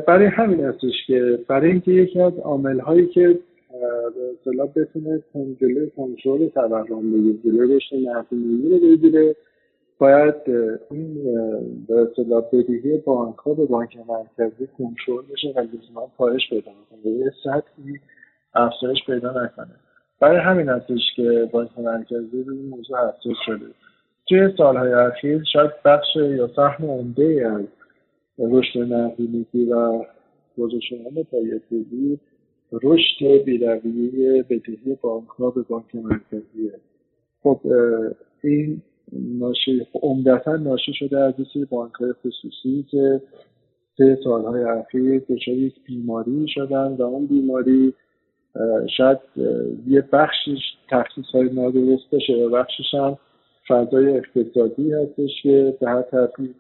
برای 0.08 0.26
همین 0.26 0.66
هستش 0.66 0.94
که 1.08 1.40
برای 1.48 1.72
اینکه 1.72 1.92
یکی 1.92 2.22
از 2.22 2.34
عامل 2.40 2.80
هایی 2.80 3.08
که 3.08 3.40
اصطلاح 4.40 4.68
بتونه 4.76 5.24
جلوی 5.62 5.90
کنترل 5.98 6.48
تورم 6.48 7.12
بگیره 7.12 7.38
جلوی 7.44 7.76
رشد 7.76 7.96
نقدینگی 7.96 8.70
رو 8.70 8.80
بگیره 8.80 9.36
باید 10.00 10.36
این 10.92 11.24
به 11.88 12.02
اصطلاح 12.02 12.44
بدهی 12.54 12.98
بانک 12.98 13.36
ها 13.36 13.54
به 13.54 13.66
بانک 13.66 13.98
مرکزی 14.08 14.68
کنترل 14.78 15.26
بشه 15.34 15.54
و 15.56 15.60
لزوما 15.60 16.12
پایش 16.18 16.50
پیدا 16.50 16.72
کنه. 16.90 17.12
یه 17.12 17.32
سطحی 17.44 18.00
افزایش 18.54 18.98
پیدا 19.06 19.44
نکنه. 19.44 19.76
برای 20.20 20.40
همین 20.40 20.70
هستش 20.70 21.02
که 21.16 21.50
بانک 21.52 21.70
مرکزی 21.80 22.44
به 22.44 22.52
این 22.52 22.70
موضوع 22.70 22.98
حساس 23.00 23.38
شده. 23.46 23.66
توی 24.30 24.50
سالهای 24.58 24.94
اخیر 24.94 25.44
شاید 25.54 25.72
بخش 25.86 26.16
یا 26.16 26.50
سهم 26.56 26.86
عمده 26.86 27.52
از 27.56 27.66
رشد 28.40 28.80
نقدینگی 28.80 29.66
و 29.66 30.06
شدن 30.58 31.24
پایه 31.32 31.62
رشد 32.72 33.44
بیرویه 33.46 34.44
بدهی 34.44 34.98
بانک 35.02 35.28
ها 35.28 35.50
به 35.50 35.62
بانک 35.62 35.96
مرکزیه. 35.96 36.74
خب 37.44 37.62
این 38.44 38.82
ناشی 39.14 39.88
عمدتا 39.94 40.56
ناشی 40.56 40.94
شده 40.94 41.20
از 41.20 41.34
این 41.38 41.66
بانک 41.66 41.94
های 41.94 42.14
خصوصی 42.14 42.86
که 42.92 43.22
سه 43.98 44.18
سالهای 44.24 44.64
اخیر 44.64 45.20
دچار 45.20 45.56
یک 45.56 45.74
بیماری 45.86 46.46
شدن 46.48 46.96
و 47.00 47.02
اون 47.02 47.26
بیماری 47.28 47.94
شاید 48.98 49.20
یه 49.88 50.02
بخشش 50.02 50.60
تخصیص 50.90 51.26
های 51.34 51.50
نادرست 51.50 52.10
باشه 52.12 52.34
و 52.34 52.50
بخشش 52.50 52.94
هم 52.94 53.18
فضای 53.68 54.18
اقتصادی 54.18 54.94
هستش 54.94 55.42
که 55.44 55.78
به 55.82 55.90
هر 55.90 56.02
ترتیب 56.02 56.56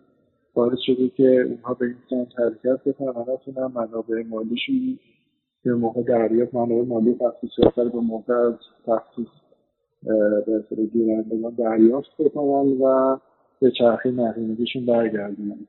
باعث 0.54 0.80
شده 0.86 1.10
که 1.10 1.42
اونها 1.42 1.74
به 1.74 1.86
این 1.86 1.96
سمت 2.10 2.39
حرکت 2.39 2.84
بکنن. 2.84 3.08
و 3.08 3.34
نتونن 3.34 3.72
منابع 3.75 4.24
مالیشون 4.30 5.00
به 5.63 5.75
موقع 5.75 6.01
دریافت 6.01 6.56
منابع 6.56 6.88
مالی 6.88 7.13
تخصیص 7.13 7.50
یافته 7.58 7.84
به 7.84 8.00
موقع 8.00 8.34
از 8.34 8.54
تخصیص 8.86 9.28
به 10.45 10.56
اصطلاح 10.56 10.86
گیرندگان 10.86 11.54
دریافت 11.54 12.10
بکنن 12.19 12.82
و 12.82 13.17
به 13.62 13.72
چرخه 13.72 14.12
نقدینگیشون 14.12 14.86
برگردونن. 14.86 15.67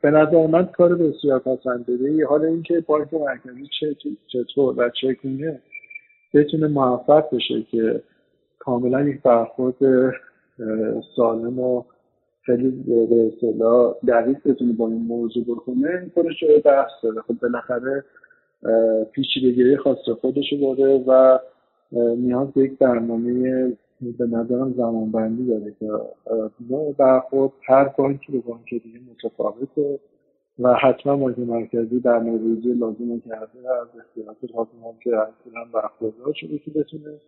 به 0.00 0.10
نظر 0.10 0.46
من 0.46 0.66
کار 0.66 0.94
بسیار 0.94 1.38
پسندیده. 1.38 2.26
حالا 2.26 2.46
اینکه 2.46 2.80
بانک 2.80 3.14
مرکزی 3.14 3.68
چطور 4.32 4.74
و 4.78 4.90
چگونه 5.00 5.60
بتونه 6.34 6.66
موفق 6.66 7.34
بشه 7.34 7.62
که 7.62 8.02
کاملا 8.58 9.08
یک 9.08 9.22
برخورد 9.22 9.74
سالم 11.16 11.58
و 11.58 11.82
خیلی 12.42 12.70
به 12.86 13.32
اصطلاح 13.32 13.94
دقیق 14.08 14.36
بتونه 14.44 14.72
با 14.72 14.88
این 14.88 15.02
موضوع 15.02 15.44
بکنه 15.44 15.88
این 16.00 16.10
کارش 16.14 16.42
رو 16.42 16.48
بحث 16.64 16.90
داره. 17.02 17.20
خب 17.20 17.34
بالاخره 17.42 18.04
پیچیدگی 19.12 19.76
خاص 19.76 20.08
خودشو 20.20 20.56
داره 20.76 21.04
و 21.06 21.38
نیاز 22.16 22.52
به 22.52 22.60
یک 22.62 22.78
برنامه 22.78 23.66
به 24.10 24.26
نظرم 24.26 24.74
زمانبندی 24.76 25.46
داره 25.46 25.74
که 25.80 25.86
نوع 26.70 26.94
برخورد 26.98 27.52
هر 27.62 27.84
بانکی 27.84 28.32
به 28.32 28.38
بانک 28.38 28.70
دیگه 28.70 29.00
متفاوته 29.10 29.98
و 30.58 30.74
حتما 30.74 31.16
بانک 31.16 31.38
مرکزی 31.38 32.00
در 32.00 32.20
ریزی 32.20 32.72
لازم 32.72 33.20
کرده 33.20 33.70
از 33.82 33.88
اختیارات 34.00 34.36
حاکمان 34.54 34.94
که 35.02 35.10
اصلا 35.16 35.80
برخوردار 35.80 36.32
شده 36.34 36.58
که 36.58 36.70
بتونه 36.70 37.20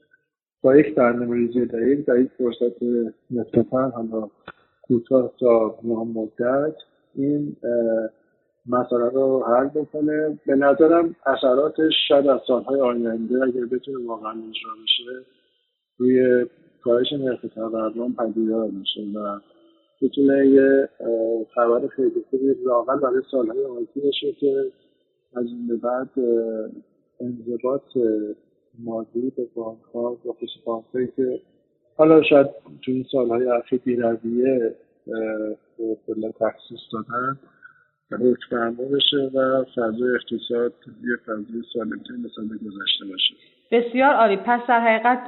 با 0.63 0.77
یک 0.77 0.95
برنامه 0.95 1.37
ریزی 1.37 1.67
دقیق 1.67 2.07
در 2.07 2.19
یک 2.19 2.31
فرصت 2.39 2.83
نسبتا 3.31 3.89
حالا 3.89 4.31
کوتاه 4.83 5.33
تا 5.41 5.79
مدت 6.15 6.75
این 7.15 7.57
مسئله 8.67 9.09
رو 9.09 9.45
حل 9.45 9.69
بکنه. 9.69 10.39
به 10.47 10.55
نظرم 10.55 11.17
اثراتش 11.27 11.93
شاید 12.09 12.29
از 12.29 12.41
سالهای 12.47 12.81
آینده 12.81 13.43
اگر 13.43 13.65
بتونه 13.65 14.07
واقعا 14.07 14.31
اجرا 14.31 14.73
بشه 14.83 15.27
روی 15.99 16.47
کاهش 16.85 17.13
نرخ 17.13 17.41
تورم 17.55 18.15
پدیدار 18.15 18.71
میشه 18.71 19.01
و 19.01 19.41
بتونه 20.03 20.47
یه 20.47 20.89
خبر 21.55 21.89
خیلی 21.89 22.25
خوبی 22.31 22.55
لاقل 22.67 22.99
برای 22.99 23.23
سالهای 23.31 23.65
آتی 23.65 24.01
باشه 24.01 24.33
که 24.33 24.65
از 25.37 25.47
این 25.47 25.67
به 25.67 25.77
بعد 25.77 26.11
انضباط 27.21 27.97
مادی 28.79 29.33
به 29.37 29.47
بانک 29.55 29.79
ها 29.95 30.13
و 30.13 30.33
خصوص 30.33 30.65
بانک 30.65 30.85
که 31.17 31.41
حالا 31.97 32.23
شاید 32.23 32.47
تو 32.83 32.93
این 32.93 33.05
سالهای 33.13 33.49
اخیر 33.49 33.81
بیرویه 33.85 34.75
به 36.07 36.33
تخصیص 36.41 36.81
دادن 36.93 37.39
حکم 38.11 38.75
بشه 38.75 39.31
و 39.35 39.65
فضای 39.65 40.15
اقتصاد 40.15 40.73
یه 41.03 41.17
فضای 41.27 41.63
سالمتر 41.75 42.13
مثلا 42.13 42.45
گذشته 42.45 43.05
باشه. 43.11 43.35
بسیار 43.75 44.15
عالی. 44.15 44.37
پس 44.37 44.61
در 44.69 44.81
حقیقت 44.81 45.19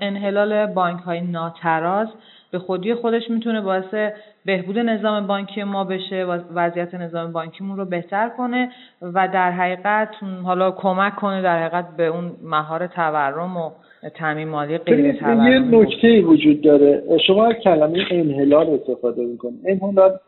انحلال 0.00 0.66
بانک 0.66 1.00
های 1.00 1.20
ناتراز 1.20 2.08
به 2.50 2.58
خودی 2.58 2.94
خودش 2.94 3.30
می‌تونه 3.30 3.60
باعث 3.60 4.12
بهبود 4.44 4.78
نظام 4.78 5.26
بانکی 5.26 5.62
ما 5.62 5.84
بشه 5.84 6.24
و 6.24 6.38
وضعیت 6.54 6.94
نظام 6.94 7.32
بانکیمون 7.32 7.76
رو 7.76 7.84
بهتر 7.84 8.28
کنه 8.28 8.70
و 9.02 9.28
در 9.28 9.50
حقیقت 9.50 10.08
حالا 10.44 10.70
کمک 10.70 11.16
کنه 11.16 11.42
در 11.42 11.62
حقیقت 11.62 11.96
به 11.96 12.06
اون 12.06 12.30
مهار 12.44 12.86
تورم 12.86 13.56
و 13.56 13.70
تعمین 14.14 14.48
مالی 14.48 14.78
غیر 14.78 15.12
تورم 15.12 15.46
یه 15.46 15.58
نکته 15.58 16.20
وجود 16.20 16.60
داره. 16.62 17.02
شما 17.26 17.52
کلمه 17.52 18.04
انحلال 18.10 18.70
استفاده 18.70 19.22
می‌کنید. 19.22 19.60
انحلال 19.66 20.18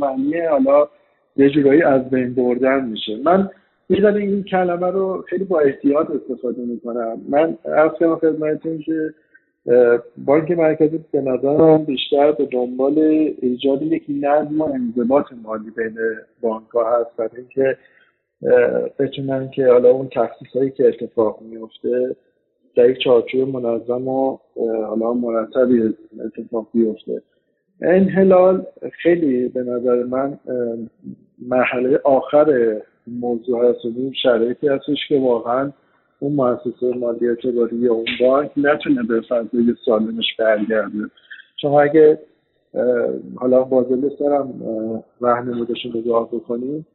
معنی 0.00 0.40
حالا 0.40 0.88
یه 1.36 1.50
جورایی 1.50 1.82
از 1.82 2.10
بین 2.10 2.34
بردن 2.34 2.84
میشه. 2.84 3.12
من 3.24 3.50
می‌دونم 3.90 4.14
این 4.14 4.42
کلمه 4.42 4.86
رو 4.86 5.24
خیلی 5.28 5.44
با 5.44 5.60
احتیاط 5.60 6.06
استفاده 6.10 6.62
می‌کنم 6.62 7.20
من 7.28 7.58
از 7.64 7.90
کنم 8.00 8.16
خدمتتون 8.16 8.78
که 8.78 9.14
بانک 10.26 10.50
مرکزی 10.50 11.00
به 11.12 11.20
نظرم 11.20 11.84
بیشتر 11.84 12.32
به 12.32 12.46
دنبال 12.46 12.98
ایجاد 13.42 13.82
یک 13.82 14.04
نظم 14.08 14.60
و 14.60 14.64
انضباط 14.64 15.24
مالی 15.42 15.70
بین 15.76 15.98
بانک 16.40 16.68
ها 16.68 17.00
هست 17.00 17.16
برای 17.16 17.30
اینکه 17.36 17.76
بتونن 18.98 19.50
که 19.50 19.66
حالا 19.66 19.90
اون 19.90 20.08
تخصیص 20.08 20.48
هایی 20.54 20.70
که 20.70 20.88
اتفاق 20.88 21.42
میفته 21.42 22.16
در 22.76 22.90
یک 22.90 22.98
چارچوب 22.98 23.48
منظم 23.48 24.08
و 24.08 24.38
حالا 24.88 25.12
مرتبی 25.12 25.94
اتفاق 26.24 26.66
بیفته. 26.74 27.22
انحلال 27.82 28.66
خیلی 29.02 29.48
به 29.48 29.60
نظر 29.62 30.02
من 30.02 30.38
مرحله 31.48 32.00
آخر 32.04 32.76
موضوع 33.06 33.70
هستیم 33.70 34.12
شرایطی 34.22 34.68
هستش 34.68 35.08
که 35.08 35.18
واقعا 35.18 35.72
اون 36.18 36.32
مؤسسه 36.32 36.94
مالی 36.96 37.28
اعتباری 37.28 37.76
یا 37.76 37.92
اون 37.92 38.06
بانک 38.20 38.50
نتونه 38.56 39.02
به 39.02 39.20
فضای 39.20 39.74
سالمش 39.84 40.36
برگرده. 40.38 41.10
چون 41.56 41.72
اگه 41.72 42.18
حالا 43.36 43.64
بازل 43.64 44.08
سرم 44.18 44.54
رهنمودش 45.20 45.84
رو 45.84 46.00
نگاه 46.00 46.28
بکنیم 46.28 46.86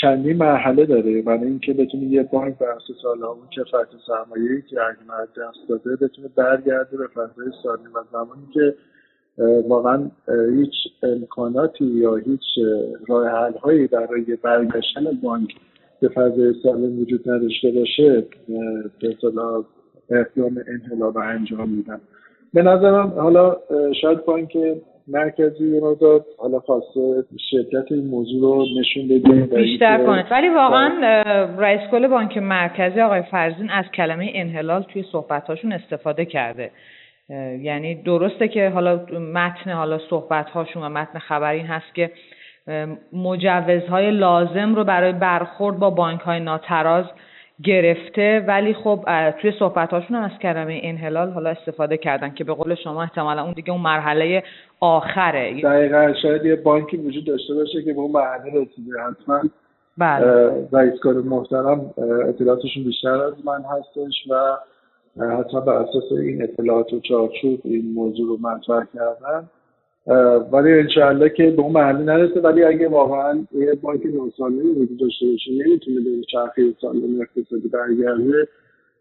چندی 0.00 0.32
مرحله 0.32 0.86
داره. 0.86 1.22
برای 1.22 1.44
اینکه 1.44 1.72
بتونه 1.72 2.04
یه 2.04 2.22
بانک 2.22 2.58
بر 2.58 2.66
اساس 2.66 3.04
حالا 3.04 3.28
اون 3.28 3.46
کفایت 3.56 3.88
سرمایه‌ای 4.06 4.62
که 4.62 4.76
اگه 4.80 5.26
دست 5.26 5.68
داده 5.68 5.96
بتونه 5.96 6.28
برگرده 6.36 6.96
به 6.96 7.06
فضای 7.06 7.46
سالم. 7.62 7.94
و 7.94 7.98
زمانی 8.12 8.46
که 8.54 8.74
واقعا 9.68 10.10
هیچ 10.56 10.74
امکاناتی 11.02 11.84
یا 11.84 12.14
هیچ 12.14 12.40
راه 13.08 13.28
حل 13.28 13.52
هایی 13.62 13.86
برای 13.86 14.36
برگشتن 14.42 15.04
بانک 15.22 15.54
به 16.00 16.08
فضای 16.08 16.54
سالم 16.62 17.00
وجود 17.00 17.30
نداشته 17.30 17.70
باشه 17.70 18.24
به 19.00 19.08
اصطلاح 19.08 19.64
اقدام 20.10 20.58
انحلال 20.68 21.12
رو 21.14 21.20
انجام 21.20 21.68
میدن. 21.68 22.00
به 22.54 22.62
نظرم 22.62 23.12
حالا 23.16 23.56
شاید 24.02 24.24
بانک 24.24 24.56
مرکزی 25.08 25.80
داد 26.00 26.24
حالا 26.38 26.60
خواسته 26.60 27.24
شدت 27.50 27.92
این 27.92 28.06
موضوع 28.06 28.40
رو 28.40 28.66
نشون 28.80 29.08
بده 29.08 29.56
بیشتر 29.56 30.06
کنه. 30.06 30.26
ولی 30.30 30.48
واقعا 30.48 31.22
رئیس 31.58 31.80
کل 31.90 32.06
بانک 32.06 32.38
مرکزی 32.38 33.00
آقای 33.00 33.22
فرزین 33.30 33.70
از 33.70 33.84
کلمه 33.94 34.30
انحلال 34.34 34.82
توی 34.82 35.04
صحبتهاشون 35.12 35.72
استفاده 35.72 36.24
کرده. 36.24 36.70
یعنی 37.60 37.94
درسته 37.94 38.48
که 38.48 38.68
حالا 38.68 39.06
متن 39.34 39.70
حالا 39.70 39.98
صحبت 39.98 40.50
هاشون 40.50 40.82
و 40.82 40.88
متن 40.88 41.18
خبری 41.18 41.58
این 41.58 41.66
هست 41.66 41.94
که 41.94 42.10
مجوزهای 43.12 44.10
لازم 44.10 44.74
رو 44.74 44.84
برای 44.84 45.12
برخورد 45.12 45.78
با 45.78 45.90
بانک 45.90 46.20
های 46.20 46.40
ناتراز 46.40 47.04
گرفته 47.62 48.44
ولی 48.48 48.74
خب 48.74 49.04
توی 49.40 49.52
صحبت 49.58 49.90
هاشون 49.90 50.16
هم 50.16 50.22
از 50.22 50.38
کلمه 50.42 50.80
انحلال 50.82 51.30
حالا 51.30 51.50
استفاده 51.50 51.96
کردن 51.96 52.34
که 52.34 52.44
به 52.44 52.54
قول 52.54 52.74
شما 52.74 53.02
احتمالا 53.02 53.42
اون 53.42 53.52
دیگه 53.52 53.70
اون 53.70 53.80
مرحله 53.80 54.42
آخره 54.80 55.60
دقیقا 55.62 56.12
شاید 56.22 56.44
یه 56.44 56.56
بانکی 56.56 56.96
وجود 56.96 57.24
داشته 57.24 57.54
باشه 57.54 57.82
که 57.82 57.92
به 57.92 58.00
اون 58.00 58.10
مرحله 58.10 58.50
رسیده 58.50 58.92
حتما 59.08 59.42
بله. 59.98 60.68
رئیس 60.72 61.00
کار 61.00 61.14
محترم 61.14 61.94
اطلاعاتشون 62.28 62.84
بیشتر 62.84 63.22
از 63.22 63.34
من 63.44 63.64
هستش 63.72 64.14
و 64.30 64.34
حتما 65.20 65.60
بر 65.60 65.72
اساس 65.72 66.12
این 66.12 66.42
اطلاعات 66.42 66.92
و 66.92 67.00
چارچوب 67.00 67.60
این 67.64 67.92
موضوع 67.92 68.28
رو 68.28 68.38
مطرح 68.40 68.86
کردن 68.94 69.48
ولی 70.52 70.72
انشاءالله 70.72 71.28
که 71.28 71.50
به 71.50 71.62
اون 71.62 71.72
محلی 71.72 72.04
نرسه. 72.04 72.40
ولی 72.40 72.64
اگه 72.64 72.88
واقعا 72.88 73.46
یه 73.52 73.74
بانک 73.74 74.06
نوسالمی 74.06 74.70
وجود 74.70 74.98
داشته 74.98 75.26
باشه 75.26 75.50
نمی‌تونه 75.50 76.00
به 76.00 76.10
چرخه 76.32 76.74
سالم 76.80 77.20
اقتصادی 77.20 77.68
برگرده. 77.68 78.48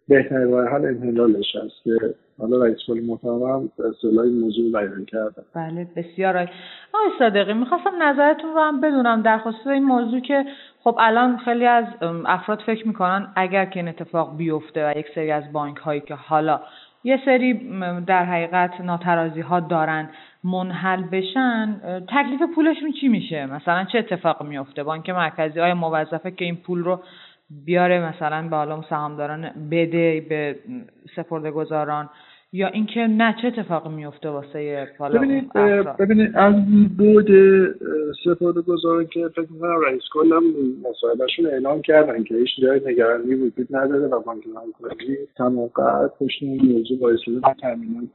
بهترین 0.07 0.51
راه 0.51 0.69
حل 0.69 0.85
انحلالش 0.85 1.55
هست 1.55 1.83
که 1.83 2.15
حالا 2.39 2.63
رئیس 2.65 2.77
کل 2.87 3.01
محترم 3.07 3.69
اصطلاح 3.89 4.25
موضوع 4.25 4.71
بیان 4.71 5.05
کردن 5.05 5.43
بله 5.55 5.87
بسیار 5.95 6.37
آقای 6.37 7.09
صادقی 7.19 7.53
می‌خواستم 7.53 8.03
نظرتون 8.03 8.53
رو 8.53 8.59
هم 8.59 8.81
بدونم 8.81 9.21
در 9.21 9.37
خصوص 9.37 9.67
این 9.67 9.83
موضوع 9.83 10.19
که 10.19 10.45
خب 10.83 10.95
الان 10.99 11.37
خیلی 11.37 11.65
از 11.65 11.85
افراد 12.25 12.59
فکر 12.65 12.87
می‌کنن 12.87 13.27
اگر 13.35 13.65
که 13.65 13.79
این 13.79 13.89
اتفاق 13.89 14.37
بیفته 14.37 14.87
و 14.87 14.97
یک 14.97 15.05
سری 15.15 15.31
از 15.31 15.43
بانک 15.53 15.77
هایی 15.77 16.01
که 16.01 16.15
حالا 16.15 16.59
یه 17.03 17.19
سری 17.25 17.53
در 18.07 18.25
حقیقت 18.25 18.81
ناترازی 18.81 19.41
ها 19.41 19.59
دارن 19.59 20.09
منحل 20.43 21.03
بشن 21.03 21.81
تکلیف 22.07 22.41
پولشون 22.55 22.91
چی 23.01 23.07
میشه؟ 23.07 23.45
مثلا 23.45 23.83
چه 23.83 23.97
اتفاق 23.97 24.43
میفته 24.43 24.83
بانک 24.83 25.09
مرکزی 25.09 25.59
آیا 25.59 25.75
موظفه 25.75 26.31
که 26.31 26.45
این 26.45 26.55
پول 26.55 26.83
رو 26.83 26.99
بیاره 27.65 27.99
مثلا 27.99 28.47
به 28.49 28.55
حالا 28.55 28.81
سهامداران 28.81 29.49
بده 29.71 30.25
به 30.29 30.59
سپرده 31.15 31.51
گذاران 31.51 32.09
یا 32.55 32.67
اینکه 32.67 32.99
نه 32.99 33.35
چه 33.41 33.47
اتفاقی 33.47 33.89
میفته 33.89 34.29
واسه 34.29 34.87
حالا 34.99 35.19
ببینید 35.19 35.53
ببینید 35.99 36.31
از 36.35 36.55
بود 36.97 37.27
سپرده 38.23 38.61
گذاران 38.61 39.07
که 39.07 39.27
فکر 39.35 39.47
می‌کنم 39.51 39.79
رئیس 39.85 40.01
کلم 40.13 40.43
مسائلشون 40.89 41.45
اعلام 41.45 41.81
کردن 41.81 42.23
که 42.23 42.35
هیچ 42.35 42.49
جای 42.61 42.81
نگرانی 42.85 43.33
وجود 43.33 43.67
نداره 43.75 44.07
و 44.07 44.19
بانک 44.19 44.43
مرکزی 44.83 45.17
تمام 45.37 45.67
قد 45.67 46.11
پشت 46.19 46.37
این 46.43 46.73
موضوع 46.73 46.99
وایساده 47.01 47.37
و 47.37 47.53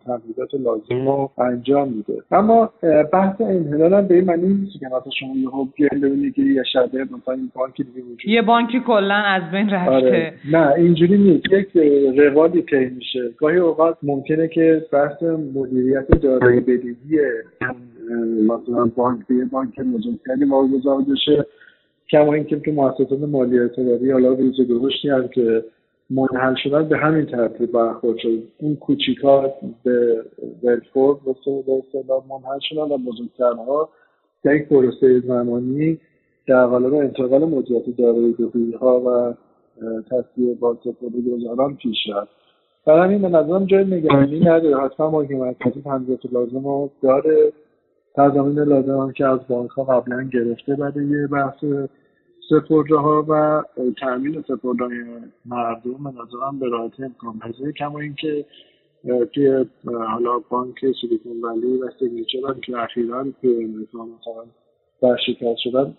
تمهیدات 0.07 0.55
لازم 0.55 1.09
رو 1.09 1.31
انجام 1.39 1.89
میده. 1.89 2.23
اما 2.31 2.73
بحث 3.13 3.41
انحلال 3.41 3.95
هم 3.95 4.07
به 4.07 4.15
این 4.15 4.25
معنی 4.25 4.49
نیست 4.49 4.81
که 4.81 4.87
مثلا 4.87 5.13
شما 5.21 5.37
یهو 5.37 5.65
بیاین 5.65 6.01
ببینید 6.03 6.35
که 6.35 6.43
یه 6.43 6.63
شبه 6.73 7.05
مثلا 7.05 7.35
این 7.35 7.51
بانکی 7.55 7.83
دیگه 7.83 8.03
وجود 8.03 8.27
یه 8.27 8.43
بانکی 8.43 8.81
کلا 8.81 9.15
از 9.15 9.43
بین 9.53 9.71
رفته. 9.71 9.91
آره. 9.91 10.35
نه 10.53 10.73
اینجوری 10.73 11.19
نیست. 11.19 11.53
یک 11.53 11.77
روالی 12.19 12.63
طی 12.63 12.85
میشه. 12.89 13.31
گاهی 13.39 13.57
اوقات 13.57 13.97
ممکن 14.03 14.28
ممکنه 14.31 14.49
که 14.49 14.87
بحث 14.93 15.23
مدیریت 15.55 16.11
دارایی 16.11 16.61
بدهی 16.61 17.21
مثلا 18.43 18.85
بانک 18.97 19.27
به 19.27 19.45
بانک 19.45 19.81
بزرگتری 19.81 20.45
واگذار 20.45 21.03
بشه. 21.03 21.47
کما 22.11 22.35
اینکه 22.35 22.61
که 22.61 22.73
مؤسسات 22.73 23.21
مالی 23.21 23.59
اعتباری 23.59 24.11
حالا 24.11 24.33
روز 24.33 24.57
درشتی 24.69 25.09
هم 25.09 25.29
که 25.29 25.65
منحل 26.11 26.55
شدن 26.63 26.89
به 26.89 26.99
همین 26.99 27.27
ترتیب 27.27 27.73
برخورد 27.73 28.19
شد. 28.19 28.43
اون 28.59 28.77
کوچیکا 28.77 29.55
به 29.85 30.25
ولفورد 30.63 31.19
به 31.67 31.73
اصطلاح 31.73 32.25
منحل 32.31 32.59
شدن 32.61 32.83
و 32.83 32.99
بزرگترها 32.99 33.89
در 34.45 34.57
یک 34.57 34.69
پروسه 34.69 35.21
زمانی 35.21 35.99
در 36.47 36.67
قالب 36.67 36.95
انتقال 36.95 37.45
مدیریت 37.45 37.97
دارایی 37.99 38.73
ها 38.81 39.01
و 39.01 39.35
تصویه 40.11 40.55
با 40.55 40.79
سپرده 40.85 41.37
گذاران 41.37 41.77
پیش 41.77 41.99
رفت. 42.15 42.48
برای 42.89 43.05
همین 43.05 43.23
به 43.23 43.29
نظرم 43.29 43.65
جای 43.65 43.85
نگرانی 43.85 44.41
نداره. 44.41 44.85
حتما 44.85 45.11
بانک 45.11 45.31
مرکزی 45.31 45.83
تنظیمات 45.83 46.33
لازم 46.33 46.65
رو 46.65 46.91
داره. 47.03 47.53
تضامین 48.17 48.59
لازم 48.59 49.01
هم 49.01 49.13
که 49.13 49.27
از 49.27 49.39
بانک 49.49 49.71
ها 49.71 49.85
قبلا 49.85 50.23
گرفته 50.33 50.75
برای 50.75 51.27
بحث 51.27 51.65
سپرده 52.51 52.97
ها 52.97 53.25
و 53.29 53.63
تامین 54.01 54.45
سپرده 54.49 54.85
های 54.85 55.05
مردم 55.47 55.93
به 56.05 56.11
نظرم 56.11 56.59
به 56.61 56.69
راحتی 56.69 57.05
امکان 57.05 57.39
پذیره 57.39 57.73
کما 57.73 58.01
اینکه 58.01 58.45
توی 59.35 59.65
حالا 59.85 60.39
بانک 60.51 60.75
سیلیکون 61.01 61.41
ولی 61.43 61.77
و 61.77 61.91
سیگنیچر 61.99 62.39
هم 62.49 62.61
که 62.61 62.79
اخیرا 62.79 63.25
که 63.43 63.49
مثلا 63.49 64.45
برشکست 65.03 65.59
شدن 65.59 65.95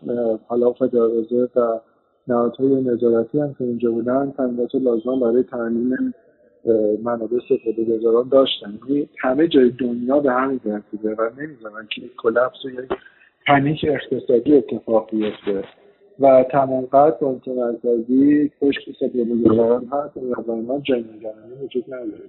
حالا 0.47 0.73
فدرال 0.73 1.25
و 1.56 1.80
نهادهای 2.28 2.82
نظارتی 2.82 3.39
هم 3.39 3.54
که 3.54 3.63
اینجا 3.63 3.91
بودن 3.91 4.34
تامینات 4.38 4.75
لازم 4.75 5.19
برای 5.19 5.43
تامین 5.43 6.13
منابع 7.04 7.38
سپرده 7.50 7.98
گذاران 7.98 8.30
داشتن. 8.30 8.80
یعنی 8.89 9.10
همه 9.19 9.48
جای 9.48 9.69
دنیا 9.69 10.19
به 10.19 10.32
همین 10.32 10.60
ترتیبه 10.60 11.15
و 11.15 11.30
نمی‌زنن 11.38 11.88
که 11.95 12.02
کلپس 12.17 12.65
و 12.65 12.69
یک 12.69 12.89
پنیک 13.48 13.86
اقتصادی 13.88 14.54
اتفاق 14.54 15.10
بیفته. 15.12 15.63
و 16.19 16.45
تمام 16.52 16.86
قد 16.86 17.19
بانک 17.19 17.48
مرکزی 17.48 18.52
پشت 18.62 18.91
سپرده 19.00 19.36
گذاران 19.45 19.86
هست 19.86 20.17
و 20.48 20.56
من 20.56 20.82
جای 20.84 21.00
نگرانی 21.00 21.54
وجود 21.63 21.93
نداره. 21.93 22.24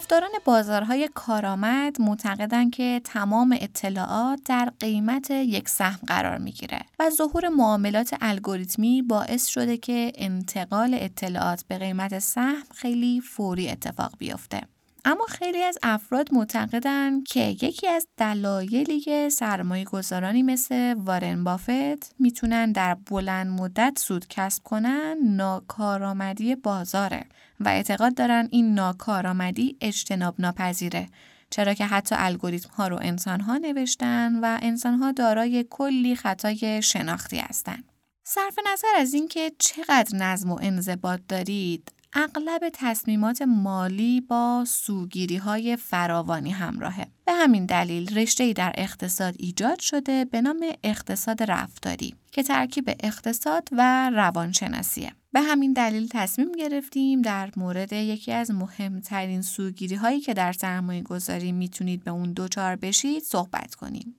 طرفداران 0.00 0.30
بازارهای 0.44 1.08
کارآمد 1.14 2.00
معتقدند 2.00 2.72
که 2.72 3.00
تمام 3.04 3.56
اطلاعات 3.60 4.40
در 4.44 4.72
قیمت 4.80 5.30
یک 5.30 5.68
سهم 5.68 5.98
قرار 6.06 6.38
می‌گیره 6.38 6.80
و 6.98 7.10
ظهور 7.10 7.48
معاملات 7.48 8.14
الگوریتمی 8.20 9.02
باعث 9.02 9.46
شده 9.46 9.76
که 9.76 10.12
انتقال 10.14 10.96
اطلاعات 11.00 11.64
به 11.68 11.78
قیمت 11.78 12.18
سهم 12.18 12.62
خیلی 12.74 13.20
فوری 13.20 13.68
اتفاق 13.68 14.12
بیفته. 14.18 14.60
اما 15.04 15.24
خیلی 15.28 15.62
از 15.62 15.78
افراد 15.82 16.34
معتقدند 16.34 17.24
که 17.26 17.40
یکی 17.40 17.88
از 17.88 18.06
دلایلی 18.16 19.00
که 19.00 19.28
سرمایه 19.28 19.84
گذارانی 19.84 20.42
مثل 20.42 20.94
وارن 20.94 21.44
بافت 21.44 22.14
می‌تونن 22.18 22.72
در 22.72 22.94
بلند 22.94 23.60
مدت 23.60 23.98
سود 23.98 24.28
کسب 24.28 24.62
کنن 24.62 25.16
ناکارآمدی 25.22 26.54
بازاره 26.54 27.24
و 27.60 27.68
اعتقاد 27.68 28.14
دارن 28.14 28.48
این 28.50 28.74
ناکارآمدی 28.74 29.76
اجتناب 29.80 30.34
ناپذیره 30.38 31.08
چرا 31.50 31.74
که 31.74 31.86
حتی 31.86 32.14
الگوریتم 32.18 32.70
ها 32.70 32.88
رو 32.88 32.98
انسان 33.02 33.40
ها 33.40 33.58
نوشتن 33.58 34.40
و 34.42 34.58
انسان 34.62 34.94
ها 34.94 35.12
دارای 35.12 35.66
کلی 35.70 36.16
خطای 36.16 36.82
شناختی 36.82 37.38
هستند. 37.38 37.84
صرف 38.24 38.58
نظر 38.72 38.88
از 38.96 39.14
اینکه 39.14 39.52
چقدر 39.58 40.16
نظم 40.16 40.50
و 40.50 40.58
انضباط 40.62 41.20
دارید 41.28 41.92
اغلب 42.12 42.68
تصمیمات 42.72 43.42
مالی 43.42 44.20
با 44.20 44.64
سوگیری 44.68 45.36
های 45.36 45.76
فراوانی 45.76 46.50
همراهه. 46.50 47.06
به 47.24 47.32
همین 47.32 47.66
دلیل 47.66 48.18
رشته 48.18 48.52
در 48.52 48.72
اقتصاد 48.74 49.34
ایجاد 49.38 49.78
شده 49.78 50.24
به 50.24 50.40
نام 50.40 50.64
اقتصاد 50.84 51.42
رفتاری 51.42 52.14
که 52.32 52.42
ترکیب 52.42 52.90
اقتصاد 53.00 53.68
و 53.72 54.10
روانشناسیه. 54.10 55.12
به 55.32 55.40
همین 55.40 55.72
دلیل 55.72 56.08
تصمیم 56.08 56.52
گرفتیم 56.52 57.22
در 57.22 57.50
مورد 57.56 57.92
یکی 57.92 58.32
از 58.32 58.50
مهمترین 58.50 59.42
سوگیری 59.42 59.94
هایی 59.94 60.20
که 60.20 60.34
در 60.34 60.52
سرمایه 60.52 61.02
گذاری 61.02 61.52
می‌تونید 61.52 62.04
به 62.04 62.10
اون 62.10 62.32
دوچار 62.32 62.76
بشید 62.76 63.22
صحبت 63.22 63.74
کنیم. 63.74 64.16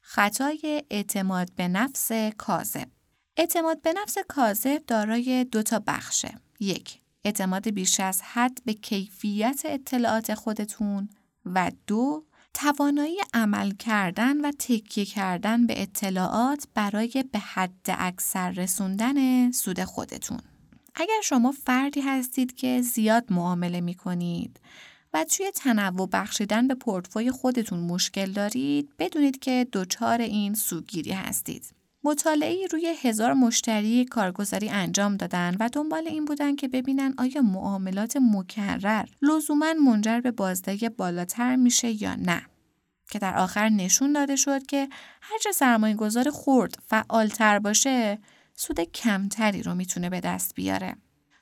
خطای 0.00 0.84
اعتماد 0.90 1.52
به 1.56 1.68
نفس 1.68 2.12
کاذب 2.38 2.88
اعتماد 3.36 3.82
به 3.82 3.92
نفس 4.02 4.16
کاذب 4.28 4.82
دارای 4.86 5.44
دو 5.44 5.62
تا 5.62 5.82
بخشه. 5.86 6.34
یک، 6.60 7.00
اعتماد 7.24 7.68
بیش 7.68 8.00
از 8.00 8.22
حد 8.22 8.58
به 8.64 8.74
کیفیت 8.74 9.62
اطلاعات 9.64 10.34
خودتون 10.34 11.08
و 11.46 11.72
دو، 11.86 12.24
توانایی 12.54 13.18
عمل 13.34 13.70
کردن 13.70 14.40
و 14.40 14.52
تکیه 14.58 15.04
کردن 15.04 15.66
به 15.66 15.82
اطلاعات 15.82 16.66
برای 16.74 17.24
به 17.32 17.38
حد 17.38 17.86
اکثر 17.88 18.50
رسوندن 18.50 19.50
سود 19.50 19.84
خودتون. 19.84 20.40
اگر 20.94 21.20
شما 21.24 21.52
فردی 21.52 22.00
هستید 22.00 22.54
که 22.54 22.82
زیاد 22.82 23.32
معامله 23.32 23.80
می 23.80 23.94
کنید 23.94 24.60
و 25.14 25.24
توی 25.24 25.50
تنوع 25.50 26.08
بخشیدن 26.12 26.68
به 26.68 26.74
پورتفوی 26.74 27.30
خودتون 27.30 27.80
مشکل 27.80 28.32
دارید 28.32 28.92
بدونید 28.98 29.38
که 29.38 29.66
دچار 29.72 30.20
این 30.20 30.54
سوگیری 30.54 31.12
هستید. 31.12 31.79
مطالعه 32.04 32.66
روی 32.66 32.94
هزار 33.02 33.32
مشتری 33.32 34.04
کارگزاری 34.04 34.68
انجام 34.68 35.16
دادن 35.16 35.56
و 35.60 35.68
دنبال 35.72 36.08
این 36.08 36.24
بودن 36.24 36.56
که 36.56 36.68
ببینن 36.68 37.14
آیا 37.18 37.42
معاملات 37.42 38.16
مکرر 38.16 39.04
لزوما 39.22 39.72
منجر 39.72 40.20
به 40.20 40.30
بازده 40.30 40.88
بالاتر 40.88 41.56
میشه 41.56 42.02
یا 42.02 42.14
نه 42.14 42.42
که 43.10 43.18
در 43.18 43.36
آخر 43.36 43.68
نشون 43.68 44.12
داده 44.12 44.36
شد 44.36 44.66
که 44.66 44.88
هرچه 45.22 45.52
سرمایه 45.52 45.94
گذار 45.94 46.30
خورد 46.30 46.78
فعالتر 46.86 47.58
باشه 47.58 48.18
سود 48.54 48.80
کمتری 48.80 49.62
رو 49.62 49.74
می‌تونه 49.74 50.10
به 50.10 50.20
دست 50.20 50.54
بیاره. 50.54 50.96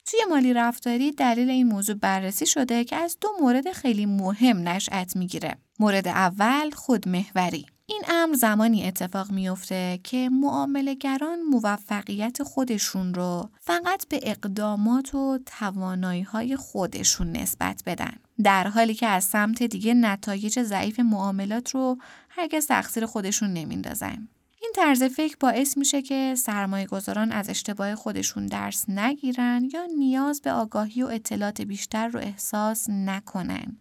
توی 0.06 0.20
مالی 0.30 0.54
رفتاری 0.54 1.12
دلیل 1.12 1.50
این 1.50 1.66
موضوع 1.66 1.96
بررسی 1.96 2.46
شده 2.46 2.84
که 2.84 2.96
از 2.96 3.18
دو 3.20 3.28
مورد 3.40 3.72
خیلی 3.72 4.06
مهم 4.06 4.68
نشأت 4.68 5.16
می‌گیره. 5.16 5.56
مورد 5.78 6.08
اول 6.08 6.70
خودمحوری 6.70 7.66
این 7.90 8.02
امر 8.08 8.34
زمانی 8.34 8.86
اتفاق 8.86 9.30
میفته 9.30 10.00
که 10.04 10.28
معاملهگران 10.32 11.42
موفقیت 11.42 12.42
خودشون 12.42 13.14
رو 13.14 13.50
فقط 13.60 14.08
به 14.08 14.20
اقدامات 14.22 15.14
و 15.14 15.38
توانایی 15.46 16.22
های 16.22 16.56
خودشون 16.56 17.32
نسبت 17.32 17.82
بدن. 17.86 18.12
در 18.44 18.68
حالی 18.68 18.94
که 18.94 19.06
از 19.06 19.24
سمت 19.24 19.62
دیگه 19.62 19.94
نتایج 19.94 20.62
ضعیف 20.62 21.00
معاملات 21.00 21.70
رو 21.70 21.98
هرگز 22.28 22.66
تقصیر 22.66 23.06
خودشون 23.06 23.52
نمیندازن. 23.52 24.28
این 24.60 24.72
طرز 24.74 25.02
فکر 25.02 25.36
باعث 25.40 25.76
میشه 25.76 26.02
که 26.02 26.34
سرمایه 26.38 26.86
گذاران 26.86 27.32
از 27.32 27.48
اشتباه 27.50 27.94
خودشون 27.94 28.46
درس 28.46 28.88
نگیرن 28.88 29.68
یا 29.72 29.86
نیاز 29.98 30.40
به 30.42 30.52
آگاهی 30.52 31.02
و 31.02 31.06
اطلاعات 31.06 31.60
بیشتر 31.60 32.08
رو 32.08 32.20
احساس 32.20 32.90
نکنن. 32.90 33.78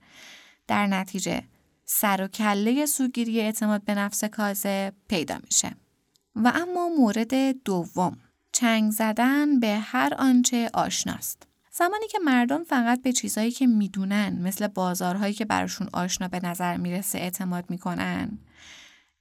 در 0.67 0.88
نتیجه 0.88 1.43
سر 1.89 2.21
و 2.23 2.28
کله 2.28 2.86
سوگیری 2.86 3.41
اعتماد 3.41 3.84
به 3.84 3.95
نفس 3.95 4.23
کازه 4.23 4.91
پیدا 5.08 5.38
میشه. 5.43 5.76
و 6.36 6.52
اما 6.56 6.89
مورد 6.89 7.63
دوم 7.63 8.17
چنگ 8.52 8.91
زدن 8.91 9.60
به 9.60 9.78
هر 9.78 10.13
آنچه 10.19 10.69
آشناست. 10.73 11.47
زمانی 11.71 12.08
که 12.08 12.19
مردم 12.19 12.63
فقط 12.63 13.02
به 13.02 13.13
چیزهایی 13.13 13.52
که 13.52 13.67
می‌دونن 13.67 14.39
مثل 14.43 14.67
بازارهایی 14.67 15.34
که 15.34 15.45
براشون 15.45 15.89
آشنا 15.93 16.28
به 16.28 16.39
نظر 16.39 16.78
می‌رسه 16.78 17.17
اعتماد 17.17 17.69
می‌کنن 17.69 18.38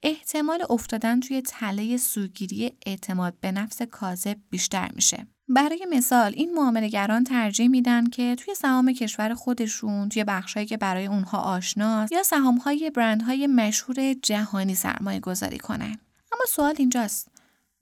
احتمال 0.02 0.66
افتادن 0.70 1.20
توی 1.20 1.42
تله 1.42 1.96
سوگیری 1.96 2.72
اعتماد 2.86 3.34
به 3.40 3.52
نفس 3.52 3.82
کاذب 3.82 4.36
بیشتر 4.50 4.90
میشه. 4.94 5.26
برای 5.48 5.86
مثال 5.90 6.32
این 6.36 6.54
معاملهگران 6.54 7.24
ترجیح 7.24 7.68
میدن 7.68 8.06
که 8.06 8.34
توی 8.34 8.54
سهام 8.54 8.92
کشور 8.92 9.34
خودشون 9.34 10.08
توی 10.08 10.24
بخشهایی 10.24 10.66
که 10.66 10.76
برای 10.76 11.06
اونها 11.06 11.38
آشناست 11.38 12.12
یا 12.12 12.22
سهامهای 12.22 12.90
برندهای 12.90 13.46
مشهور 13.46 14.14
جهانی 14.14 14.74
سرمایه 14.74 15.20
گذاری 15.20 15.58
کنن. 15.58 15.98
اما 16.32 16.44
سوال 16.48 16.74
اینجاست 16.78 17.28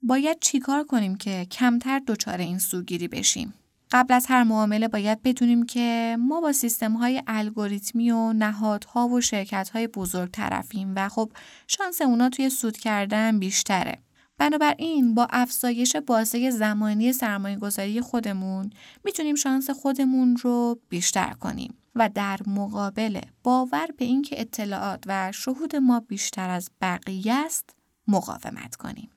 باید 0.01 0.39
چیکار 0.39 0.83
کنیم 0.83 1.15
که 1.15 1.47
کمتر 1.51 2.01
دچار 2.07 2.37
این 2.37 2.59
سوگیری 2.59 3.07
بشیم؟ 3.07 3.53
قبل 3.91 4.13
از 4.13 4.25
هر 4.25 4.43
معامله 4.43 4.87
باید 4.87 5.23
بدونیم 5.23 5.65
که 5.65 6.17
ما 6.19 6.41
با 6.41 6.51
سیستم 6.51 6.93
های 6.93 7.23
الگوریتمی 7.27 8.11
و 8.11 8.33
نهادها 8.33 9.07
و 9.07 9.21
شرکت 9.21 9.69
های 9.69 9.87
بزرگ 9.87 10.31
طرفیم 10.31 10.93
و 10.95 11.09
خب 11.09 11.31
شانس 11.67 12.01
اونا 12.01 12.29
توی 12.29 12.49
سود 12.49 12.77
کردن 12.77 13.39
بیشتره. 13.39 14.04
بنابراین 14.37 15.15
با 15.15 15.27
افزایش 15.29 15.95
بازه 15.95 16.49
زمانی 16.49 17.13
سرمایه 17.13 17.55
گذاری 17.55 18.01
خودمون 18.01 18.69
می‌تونیم 19.03 19.35
شانس 19.35 19.69
خودمون 19.69 20.37
رو 20.37 20.79
بیشتر 20.89 21.33
کنیم 21.33 21.77
و 21.95 22.09
در 22.09 22.39
مقابل 22.47 23.21
باور 23.43 23.87
به 23.97 24.05
اینکه 24.05 24.41
اطلاعات 24.41 25.03
و 25.07 25.31
شهود 25.31 25.75
ما 25.75 25.99
بیشتر 25.99 26.49
از 26.49 26.69
بقیه 26.81 27.33
است 27.33 27.75
مقاومت 28.07 28.75
کنیم. 28.75 29.09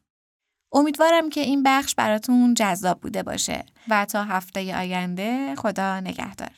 امیدوارم 0.72 1.28
که 1.28 1.40
این 1.40 1.62
بخش 1.62 1.94
براتون 1.94 2.54
جذاب 2.54 3.00
بوده 3.00 3.22
باشه 3.22 3.64
و 3.88 4.04
تا 4.04 4.24
هفته 4.24 4.76
آینده 4.76 5.54
خدا 5.54 6.00
نگهدار. 6.00 6.50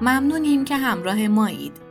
ممنونیم 0.00 0.64
که 0.64 0.76
همراه 0.76 1.28
مایید. 1.28 1.85